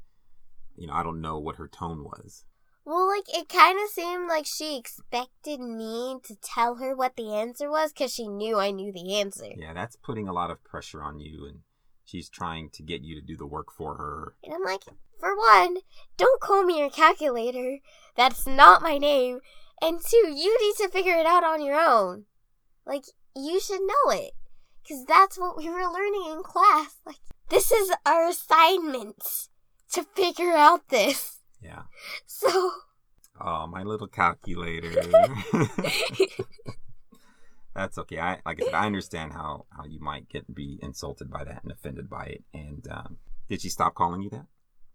[0.77, 2.45] you know i don't know what her tone was
[2.85, 7.33] Well, like it kind of seemed like she expected me to tell her what the
[7.35, 9.49] answer was because she knew I knew the answer.
[9.57, 11.61] yeah that's putting a lot of pressure on you and
[12.13, 14.83] she's trying to get you to do the work for her And I'm like,
[15.19, 15.79] for one,
[16.19, 17.79] don't call me your calculator.
[18.17, 19.41] That's not my name.
[19.81, 22.27] And two, you need to figure it out on your own.
[22.87, 23.05] Like,
[23.35, 24.33] you should know it.
[24.83, 26.97] Because that's what we were learning in class.
[27.07, 27.17] Like,
[27.49, 29.49] this is our assignment
[29.93, 31.39] to figure out this.
[31.63, 31.83] yeah
[32.27, 32.71] So,
[33.41, 34.91] oh my little calculator
[37.75, 41.31] that's okay i like i said i understand how how you might get be insulted
[41.31, 43.17] by that and offended by it and um,
[43.49, 44.47] did she stop calling you that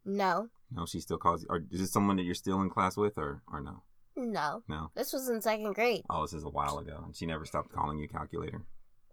[0.05, 2.95] no, no she still calls you or is this someone that you're still in class
[2.97, 3.83] with or or no
[4.15, 4.63] no.
[4.67, 6.03] no This was in second grade.
[6.09, 8.61] oh this is a while ago and she never stopped calling you calculator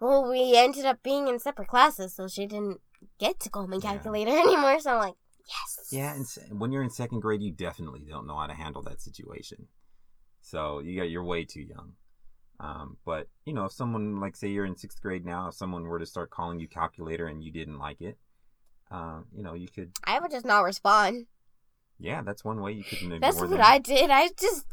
[0.01, 2.81] Well, we ended up being in separate classes, so she didn't
[3.19, 3.91] get to call me Yeah.
[3.93, 4.81] calculator anymore.
[4.81, 5.15] So I'm like,
[5.49, 5.89] yes.
[5.93, 9.01] Yeah, and when you're in second grade, you definitely don't know how to handle that
[9.01, 9.69] situation.
[10.41, 11.93] So you got you're way too young.
[12.61, 15.85] Um, but you know, if someone like say you're in sixth grade now, if someone
[15.85, 18.17] were to start calling you calculator and you didn't like it,
[18.91, 19.93] um, you know, you could.
[20.05, 21.27] I would just not respond.
[21.99, 23.61] Yeah, that's one way you could ignore That's what them.
[23.63, 24.11] I did.
[24.11, 24.67] I just,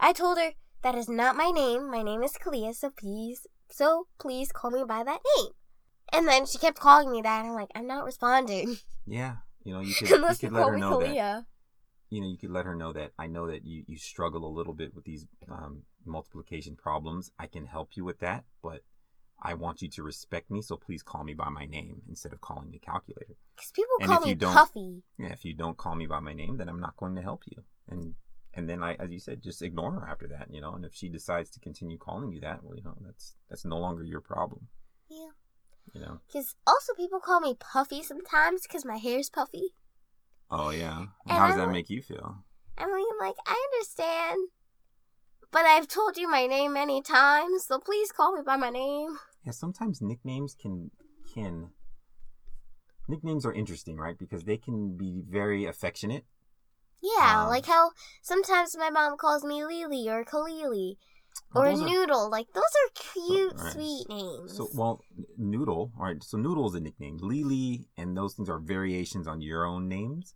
[0.00, 0.52] I told her
[0.82, 1.90] that is not my name.
[1.90, 2.74] My name is Kalia.
[2.74, 5.52] So please, so please call me by that name.
[6.12, 7.40] And then she kept calling me that.
[7.40, 8.76] And I'm like, I'm not responding
[9.06, 11.08] Yeah, you know, you could, you could let her know that.
[11.08, 11.44] Kalia.
[12.10, 14.52] You know, you could let her know that I know that you you struggle a
[14.52, 17.30] little bit with these um, multiplication problems.
[17.38, 18.80] I can help you with that, but
[19.42, 22.40] I want you to respect me, so please call me by my name instead of
[22.40, 23.34] calling me calculator.
[23.56, 25.02] Because people And call me Puffy.
[25.18, 27.42] Yeah, if you don't call me by my name, then I'm not going to help
[27.46, 27.62] you.
[27.88, 28.14] And
[28.54, 30.74] and then I, as you said, just ignore her after that, you know.
[30.74, 33.78] And if she decides to continue calling you that, well, you know, that's that's no
[33.78, 34.68] longer your problem,
[35.08, 35.30] Yeah.
[35.94, 36.20] you know.
[36.26, 39.74] Because also people call me Puffy sometimes because my hair's puffy.
[40.50, 40.98] Oh yeah.
[40.98, 42.44] And And how does I'm that like- make you feel?
[42.78, 44.48] I mean, like, I understand.
[45.52, 49.18] But I've told you my name many times, so please call me by my name.
[49.44, 50.90] Yeah, sometimes nicknames can
[51.34, 51.70] can
[53.08, 54.18] nicknames are interesting, right?
[54.18, 56.24] Because they can be very affectionate.
[57.02, 57.90] Yeah, Um, like how
[58.22, 60.96] sometimes my mom calls me Lily or Kalili
[61.52, 62.30] Well, or those are- Noodle.
[62.30, 63.72] Like, those are cute, Right.
[63.72, 64.56] sweet names.
[64.56, 65.00] So, well,
[65.36, 66.22] Noodle, all right.
[66.22, 67.16] So, Noodle is a nickname.
[67.18, 70.34] Lily and those things are variations on your own names.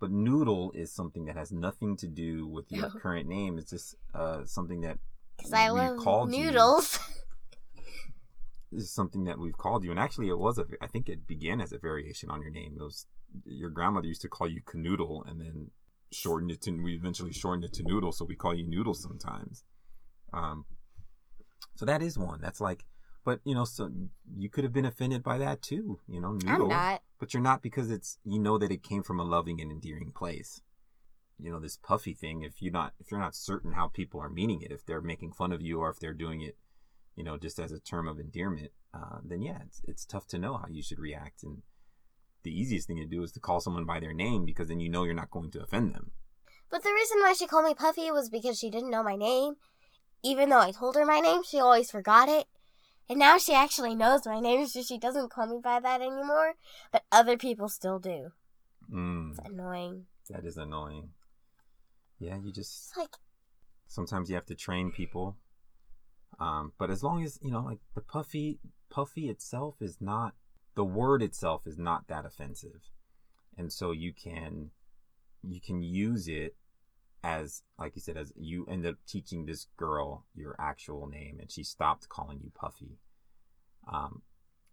[0.00, 2.90] But Noodle is something that has nothing to do with your No.
[3.02, 3.58] current name.
[3.58, 4.98] It's just uh, something that
[5.36, 6.98] Because I we love noodles.
[8.72, 9.90] is something that we've called you.
[9.90, 10.64] And actually, it was a.
[10.80, 12.76] I think it began as a variation on your name.
[12.78, 13.06] Those
[13.44, 15.70] your grandmother used to call you Canoodle, and then
[16.12, 16.70] shortened it to.
[16.82, 19.64] We eventually shortened it to Noodle, so we call you Noodle sometimes.
[20.32, 20.64] Um.
[21.76, 22.40] So that is one.
[22.40, 22.84] That's like,
[23.30, 23.90] but you know, so
[24.36, 26.00] you could have been offended by that too.
[26.08, 26.32] You know.
[26.46, 27.02] I'm not.
[27.20, 30.12] But you're not because it's you know that it came from a loving and endearing
[30.22, 30.52] place.
[31.44, 34.28] you know this puffy thing if you're not if you're not certain how people are
[34.40, 36.56] meaning it if they're making fun of you or if they're doing it
[37.16, 40.38] you know just as a term of endearment uh, then yeah it's, it's tough to
[40.38, 41.62] know how you should react and
[42.42, 44.90] the easiest thing to do is to call someone by their name because then you
[44.94, 46.06] know you're not going to offend them
[46.70, 49.54] But the reason why she called me Puffy was because she didn't know my name.
[50.22, 52.46] Even though I told her my name, she always forgot it.
[53.10, 56.54] And now she actually knows my name, so she doesn't call me by that anymore.
[56.92, 58.30] But other people still do.
[58.90, 60.06] mm, It's annoying.
[60.30, 61.10] that is annoying
[62.20, 63.16] yeah you just It's like,
[63.88, 65.36] sometimes you have to train people
[66.38, 68.58] um, but as long as you know like the puffy
[68.90, 70.34] puffy itself is not
[70.76, 72.82] the word itself is not that offensive
[73.58, 74.70] and so you can
[75.42, 76.54] you can use it
[77.22, 81.50] as like you said as you end up teaching this girl your actual name and
[81.50, 82.98] she stopped calling you puffy
[83.92, 84.22] um,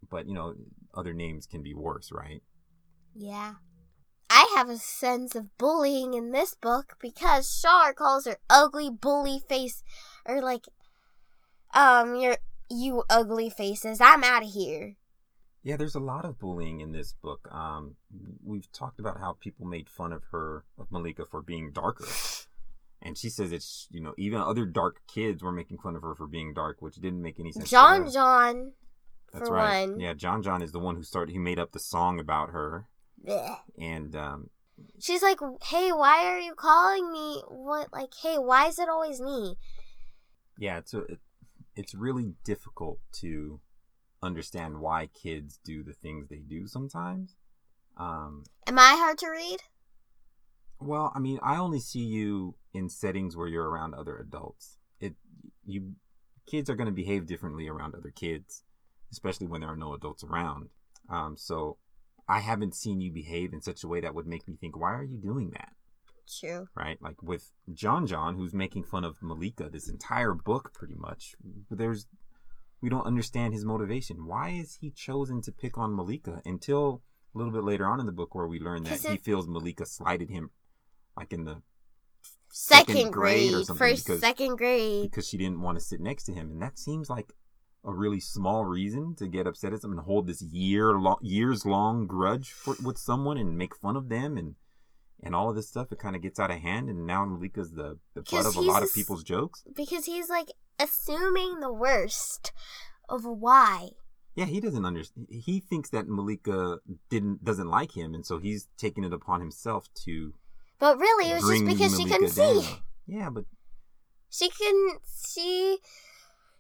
[0.10, 0.56] but you know
[0.96, 2.42] other names can be worse right
[3.18, 3.56] yeah.
[4.30, 9.40] I have a sense of bullying in this book because Char calls her ugly bully
[9.40, 9.84] face,
[10.26, 10.66] or like,
[11.74, 12.38] um, your
[12.70, 14.00] you ugly faces.
[14.02, 14.98] I'm out of here.
[15.68, 17.50] Yeah, there's a lot of bullying in this book.
[17.52, 17.98] Um,
[18.42, 22.08] we've talked about how people made fun of her, of Maleeka, for being darker.
[23.02, 26.16] And she says it's, you know, even other dark kids were making fun of her
[26.16, 27.70] for being dark, which didn't make any sense.
[27.70, 28.10] John.
[28.10, 28.72] John.
[29.34, 29.90] That's right.
[29.90, 30.00] one.
[30.00, 32.88] Yeah, John John is the one who started, he made up the song about her.
[33.28, 33.58] Blech.
[33.78, 34.50] And, um,
[35.00, 37.42] She's like, "Hey, why are you calling me?
[37.50, 37.92] What?
[37.92, 39.58] Like, hey, why is it always me?"
[40.58, 41.20] yeah, it's, a, it,
[41.76, 43.60] it's really difficult to
[44.22, 47.36] understand why kids do the things they do sometimes.
[47.98, 49.60] Um, Am I hard to read?
[50.80, 54.78] Well, I mean, I only see you in settings where you're around other adults.
[55.00, 55.16] It
[55.66, 55.94] you
[56.46, 58.64] kids are going to behave differently around other kids,
[59.12, 60.70] especially when there are no adults around.
[61.10, 61.78] Um, so
[62.28, 64.94] I haven't seen you behave in such a way that would make me think, why
[64.94, 65.70] are you doing that?
[66.40, 66.68] True.
[66.76, 67.02] Right?
[67.02, 71.36] Like with John John, who's making fun of Maleeka this entire book, pretty much.
[71.70, 72.06] There's
[72.82, 74.26] we don't understand his motivation.
[74.26, 77.02] Why is he chosen to pick on Maleeka until
[77.34, 79.88] a little bit later on in the book where we learn that he feels Maleeka
[79.88, 80.52] slighted him
[81.16, 81.62] like in the
[82.50, 85.04] Second, Second grade grade, or something, first, because- second grade.
[85.12, 87.34] because she didn't want to sit next to him, and that seems like
[87.84, 91.66] a really small reason to get upset at someone and hold this year long, years
[91.66, 94.56] long grudge for, with someone and make fun of them and
[95.24, 95.92] and all of this stuff.
[95.92, 98.62] It kind of gets out of hand, and now Maleeka's the the butt of a
[98.62, 99.64] lot of people's jokes.
[99.76, 100.48] Because he's like
[100.80, 102.52] assuming the worst
[103.10, 103.90] of why.
[104.36, 105.28] Yeah, he doesn't understand.
[105.32, 106.78] He thinks that Maleeka
[107.10, 110.34] didn't doesn't like him, and so he's taking it upon himself to
[110.80, 112.62] But really, it was just because she couldn't see.
[113.08, 113.46] Yeah, but
[114.30, 115.80] She couldn't see.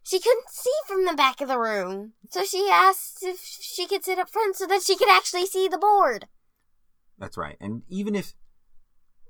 [0.03, 2.13] She couldn't see from the back of the room.
[2.31, 5.67] So she asked if she could sit up front so that she could actually see
[5.67, 6.27] the board.
[7.19, 7.57] That's right.
[7.59, 8.33] And even if,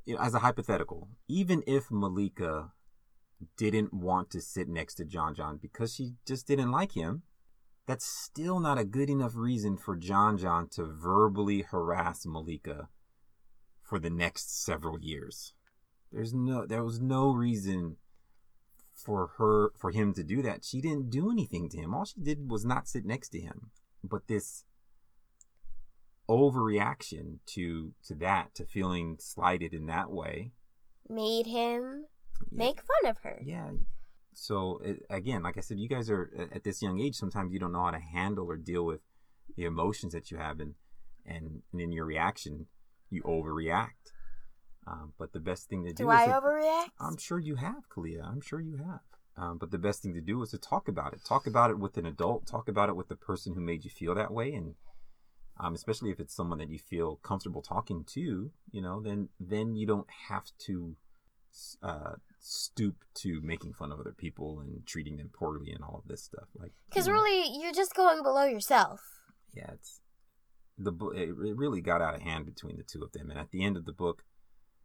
[0.06, 2.72] you know, as a hypothetical, even if Maleeka
[3.58, 7.24] didn't want to sit next to John John because she just didn't like him,
[7.86, 12.88] that's still not a good enough reason for John John to verbally harass Maleeka
[13.84, 15.54] for the next several years.
[16.12, 17.98] There's no, there was no reason
[18.94, 20.66] for her, for him to do that.
[20.66, 21.94] She didn't do anything to him.
[21.94, 23.72] All she did was not sit next to him.
[24.04, 24.64] But this
[26.30, 30.52] overreaction to to that to feeling slighted in that way
[31.10, 32.06] Made him
[32.52, 33.42] yeah, make fun of her.
[33.46, 33.70] yeah
[34.34, 37.60] so it, again like i said you guys are at this young age sometimes you
[37.60, 39.02] don't know how to handle or deal with
[39.56, 40.76] the emotions that you have and
[41.26, 42.68] and, and in your reaction
[43.10, 44.12] you overreact
[44.88, 46.90] um, but the best thing to do, Do is I to- overreact?
[47.02, 48.24] I'm sure you have, Kalia.
[48.26, 49.02] I'm sure you have.
[49.36, 51.20] Um, but the best thing to do is to talk about it.
[51.26, 52.48] Talk about it with an adult.
[52.48, 54.76] Talk about it with the person who made you feel that way, and
[55.60, 59.76] um, especially if it's someone that you feel comfortable talking to, you know, then then
[59.76, 60.96] you don't have to
[61.84, 66.08] uh, stoop to making fun of other people and treating them poorly and all of
[66.08, 66.48] this stuff.
[66.58, 69.00] Like, Because you know, really, you're just going below yourself.
[69.54, 70.02] yeah, it's
[70.78, 73.40] the bo- it, it really got out of hand between the two of them, and
[73.40, 74.24] at the end of the book,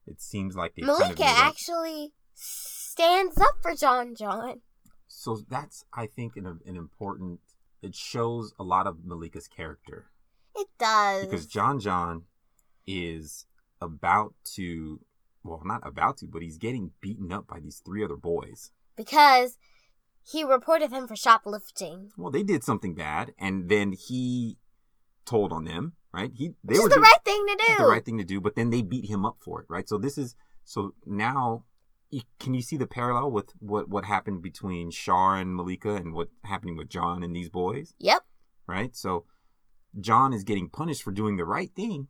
[0.07, 4.62] it seems like they kind of Maleeka up- actually stands up for John John.
[5.07, 7.40] So that's, I think, an, an important.
[7.82, 10.07] It shows a lot of Maleeka's character
[10.57, 11.26] It does.
[11.26, 12.22] because John John
[12.86, 13.44] is
[13.80, 15.00] about to,
[15.45, 18.70] well, not about to, but he's getting beaten up by these three other boys.
[18.97, 19.59] because
[20.24, 22.11] he reported him for shoplifting.
[22.16, 24.57] Well, they did something bad, and then he
[25.26, 25.95] told on them.
[26.14, 26.30] Right?
[26.34, 27.74] He they Which were the doing- right thing to do.
[27.78, 29.66] the right thing to do, but then they beat him up for it.
[29.68, 29.88] Right?
[29.88, 31.64] So this is so now.
[32.38, 36.28] Can you see the parallel with what what happened between Char and Maleeka and what
[36.45, 37.95] happening with John and these boys?
[37.99, 38.22] Yep.
[38.66, 38.95] right?
[38.95, 39.24] So
[39.99, 42.09] John is getting punished for doing the right thing,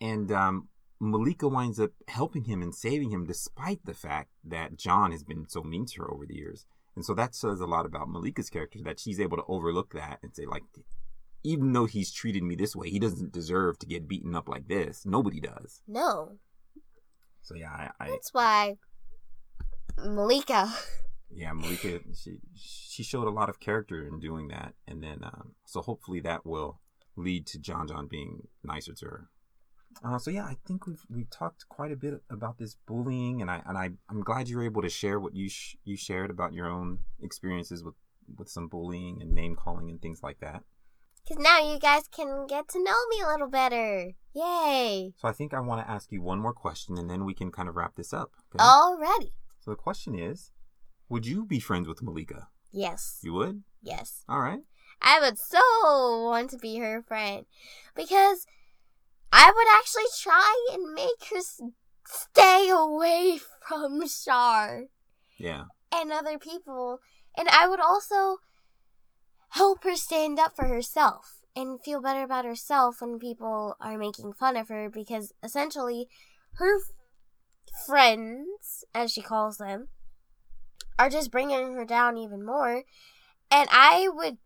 [0.00, 0.68] and um,
[1.00, 5.48] Maleeka winds up helping him and saving him despite the fact that John has been
[5.48, 6.66] so mean to her over the years.
[6.96, 10.18] And so that says a lot about Maleeka's character that she's able to overlook that
[10.22, 10.64] and say, like,
[11.44, 14.66] even though he's treated me this way, he doesn't deserve to get beaten up like
[14.66, 15.06] this.
[15.06, 15.82] Nobody does.
[15.86, 16.38] No.
[17.42, 18.76] So yeah, I, I That's why
[19.96, 20.70] Maleeka.
[21.30, 25.52] yeah, Maleeka she she showed a lot of character in doing that, and then um,
[25.64, 26.80] so hopefully that will
[27.16, 29.28] lead to John John being nicer to her.
[30.04, 33.50] Uh, so yeah, I think we've we've talked quite a bit about this bullying, and
[33.50, 36.30] I and I I'm glad you were able to share what you sh- you shared
[36.30, 37.94] about your own experiences with
[38.36, 40.62] with some bullying and name calling and things like that.
[41.26, 44.12] Because now you guys can get to know me a little better.
[44.34, 45.12] Yay.
[45.16, 47.50] So I think I want to ask you one more question, and then we can
[47.50, 48.30] kind of wrap this up.
[48.54, 48.64] okay?
[48.64, 49.32] Already.
[49.60, 50.52] So the question is,
[51.08, 52.46] would you be friends with Maleeka?
[52.72, 53.20] Yes.
[53.22, 53.62] You would.
[53.82, 54.24] Yes.
[54.28, 54.60] All right.
[55.02, 55.60] I would so
[56.24, 57.46] want to be her friend
[57.94, 58.46] because
[59.32, 61.40] I would actually try and make her
[62.06, 64.84] stay away from Char
[65.36, 65.64] Yeah.
[65.92, 67.00] and other people.
[67.36, 68.38] And I would also
[69.50, 74.32] help her stand up for herself and feel better about herself when people are making
[74.32, 76.08] fun of her because essentially
[76.54, 76.78] her
[77.86, 79.88] friends, as she calls them,
[80.98, 82.82] are just bringing her down even more.
[83.50, 84.38] And I would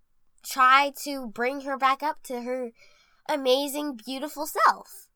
[0.44, 2.70] try to bring her back up to her
[3.28, 5.08] amazing, beautiful self.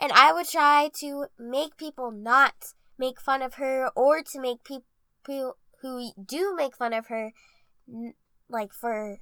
[0.00, 2.54] And I would try to make people not
[2.98, 7.32] make fun of her or to make people who do make fun of her,
[8.48, 9.18] like for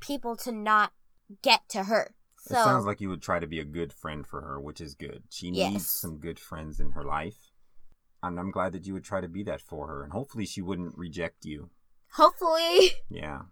[0.00, 0.92] people to not
[1.42, 2.14] get to her.
[2.40, 4.80] So, it sounds like you would try to be a good friend for her, which
[4.80, 5.24] is good.
[5.28, 5.72] She Yes.
[5.72, 7.50] needs some good friends in her life.
[8.22, 10.02] And I'm glad that you would try to be that for her.
[10.02, 11.70] And hopefully she wouldn't reject you.
[12.12, 13.42] hopefully, Yeah.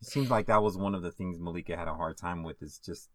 [0.00, 2.62] It seems like that was one of the things Maleeka had a hard time with
[2.62, 3.08] is just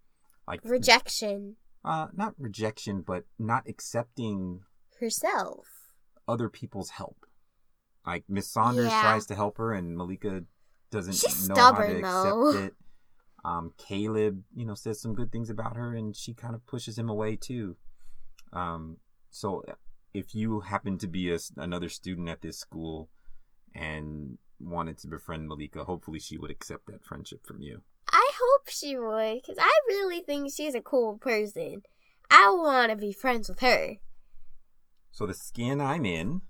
[0.47, 4.61] like rejection uh not rejection, but not accepting
[4.99, 5.67] herself.
[6.27, 7.25] other people's help.
[8.05, 9.01] Like Miss Saunders Yeah.
[9.01, 10.45] tries to help her and Maleeka
[10.91, 12.51] doesn't She's know how to stubborn, accept though.
[12.65, 12.73] it.
[13.43, 16.97] Um, Caleb, you know, says some good things about her and she kind of pushes
[16.97, 17.75] him away too.
[18.53, 18.97] Um,
[19.31, 19.63] so
[20.13, 23.09] if you happen to be a, another student at this school
[23.73, 27.81] and wanted to befriend Maleeka, hopefully she would accept that friendship from you.
[28.41, 31.83] I hope she would, because I really think she's a cool person.
[32.29, 33.97] I want to be friends with her.
[35.11, 36.41] So the skin I'm in,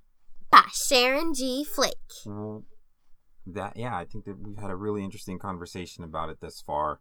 [0.51, 1.65] By Sharon G.
[1.65, 1.95] Flake.
[2.25, 2.63] Well,
[3.47, 6.99] that yeah, I think that we've had a really interesting conversation about it thus far.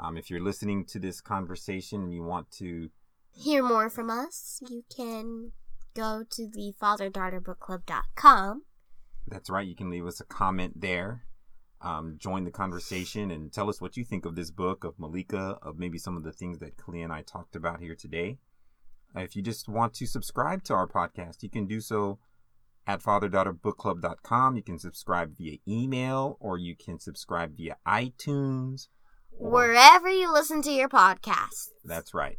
[0.00, 2.90] Um, if you're listening to this conversation and you want to,
[3.34, 5.52] Hear more from us, you can
[5.94, 8.62] go to the fatherdaughterbookclub.com.
[9.26, 11.24] that's right, you can leave us a comment there.
[11.82, 15.58] Um, join the conversation and tell us what you think of this book, of Maleeka,
[15.62, 18.38] of maybe some of the things that Kalia and I talked about here today.
[19.16, 22.18] If you just want to subscribe to our podcast, you can do so
[22.86, 24.56] at fatherdaughterbookclub.com.
[24.56, 28.88] You can subscribe via email or you can subscribe via iTunes.
[29.38, 31.70] or- Wherever you listen to your podcast.
[31.84, 32.38] That's right.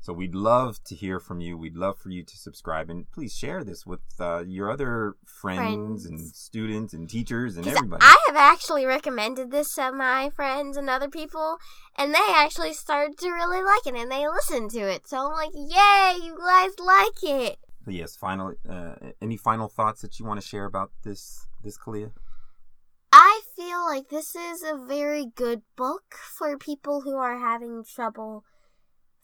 [0.00, 1.58] So we'd love to hear from you.
[1.58, 6.04] We'd love for you to subscribe and please share this with uh, your other friends,
[6.04, 6.06] Friends.
[6.06, 8.02] and students and teachers and everybody.
[8.02, 11.58] I have actually recommended this to my friends and other people,
[11.96, 15.08] and they actually started to really like it and they listened to it.
[15.08, 17.58] So I'm like, yay, you guys like it.
[17.84, 18.54] But yes, final.
[18.68, 22.12] Uh, any final thoughts that you want to share about this this Kalia?
[23.10, 28.44] I feel like this is a very good book for people who are having trouble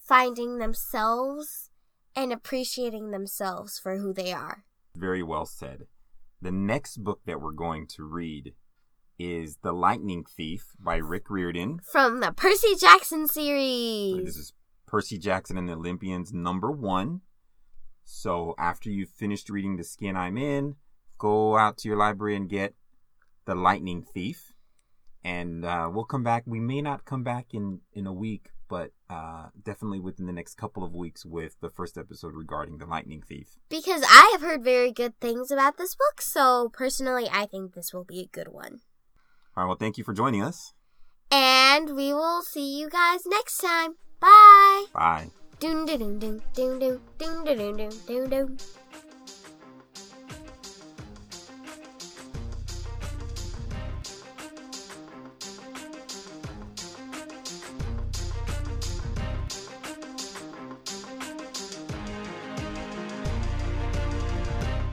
[0.04, 1.70] finding themselves
[2.14, 4.64] and appreciating themselves for who they are.
[4.94, 5.86] Very well said.
[6.40, 8.52] The next book that we're going to read
[9.18, 11.80] is The Lightning Thief by Rick Riordan.
[11.90, 14.24] From the Percy Jackson series.
[14.24, 14.52] This is
[14.86, 17.22] Percy Jackson and the Olympians number one.
[18.04, 20.76] So after you've finished reading The Skin I'm In,
[21.18, 22.74] go out to your library and get
[23.46, 24.52] The Lightning Thief.
[25.24, 26.42] And uh, we'll come back.
[26.46, 30.54] We may not come back in, in a week, but uh, definitely within the next
[30.56, 33.58] couple of weeks with the first episode regarding The Lightning Thief.
[33.68, 37.92] Because I have heard very good things about this book, so personally, I think this
[37.92, 38.80] will be a good one.
[39.56, 40.72] All right, well, thank you for joining us.
[41.30, 43.94] And we will see you guys next time.
[44.20, 44.84] Bye.
[44.92, 45.30] Bye.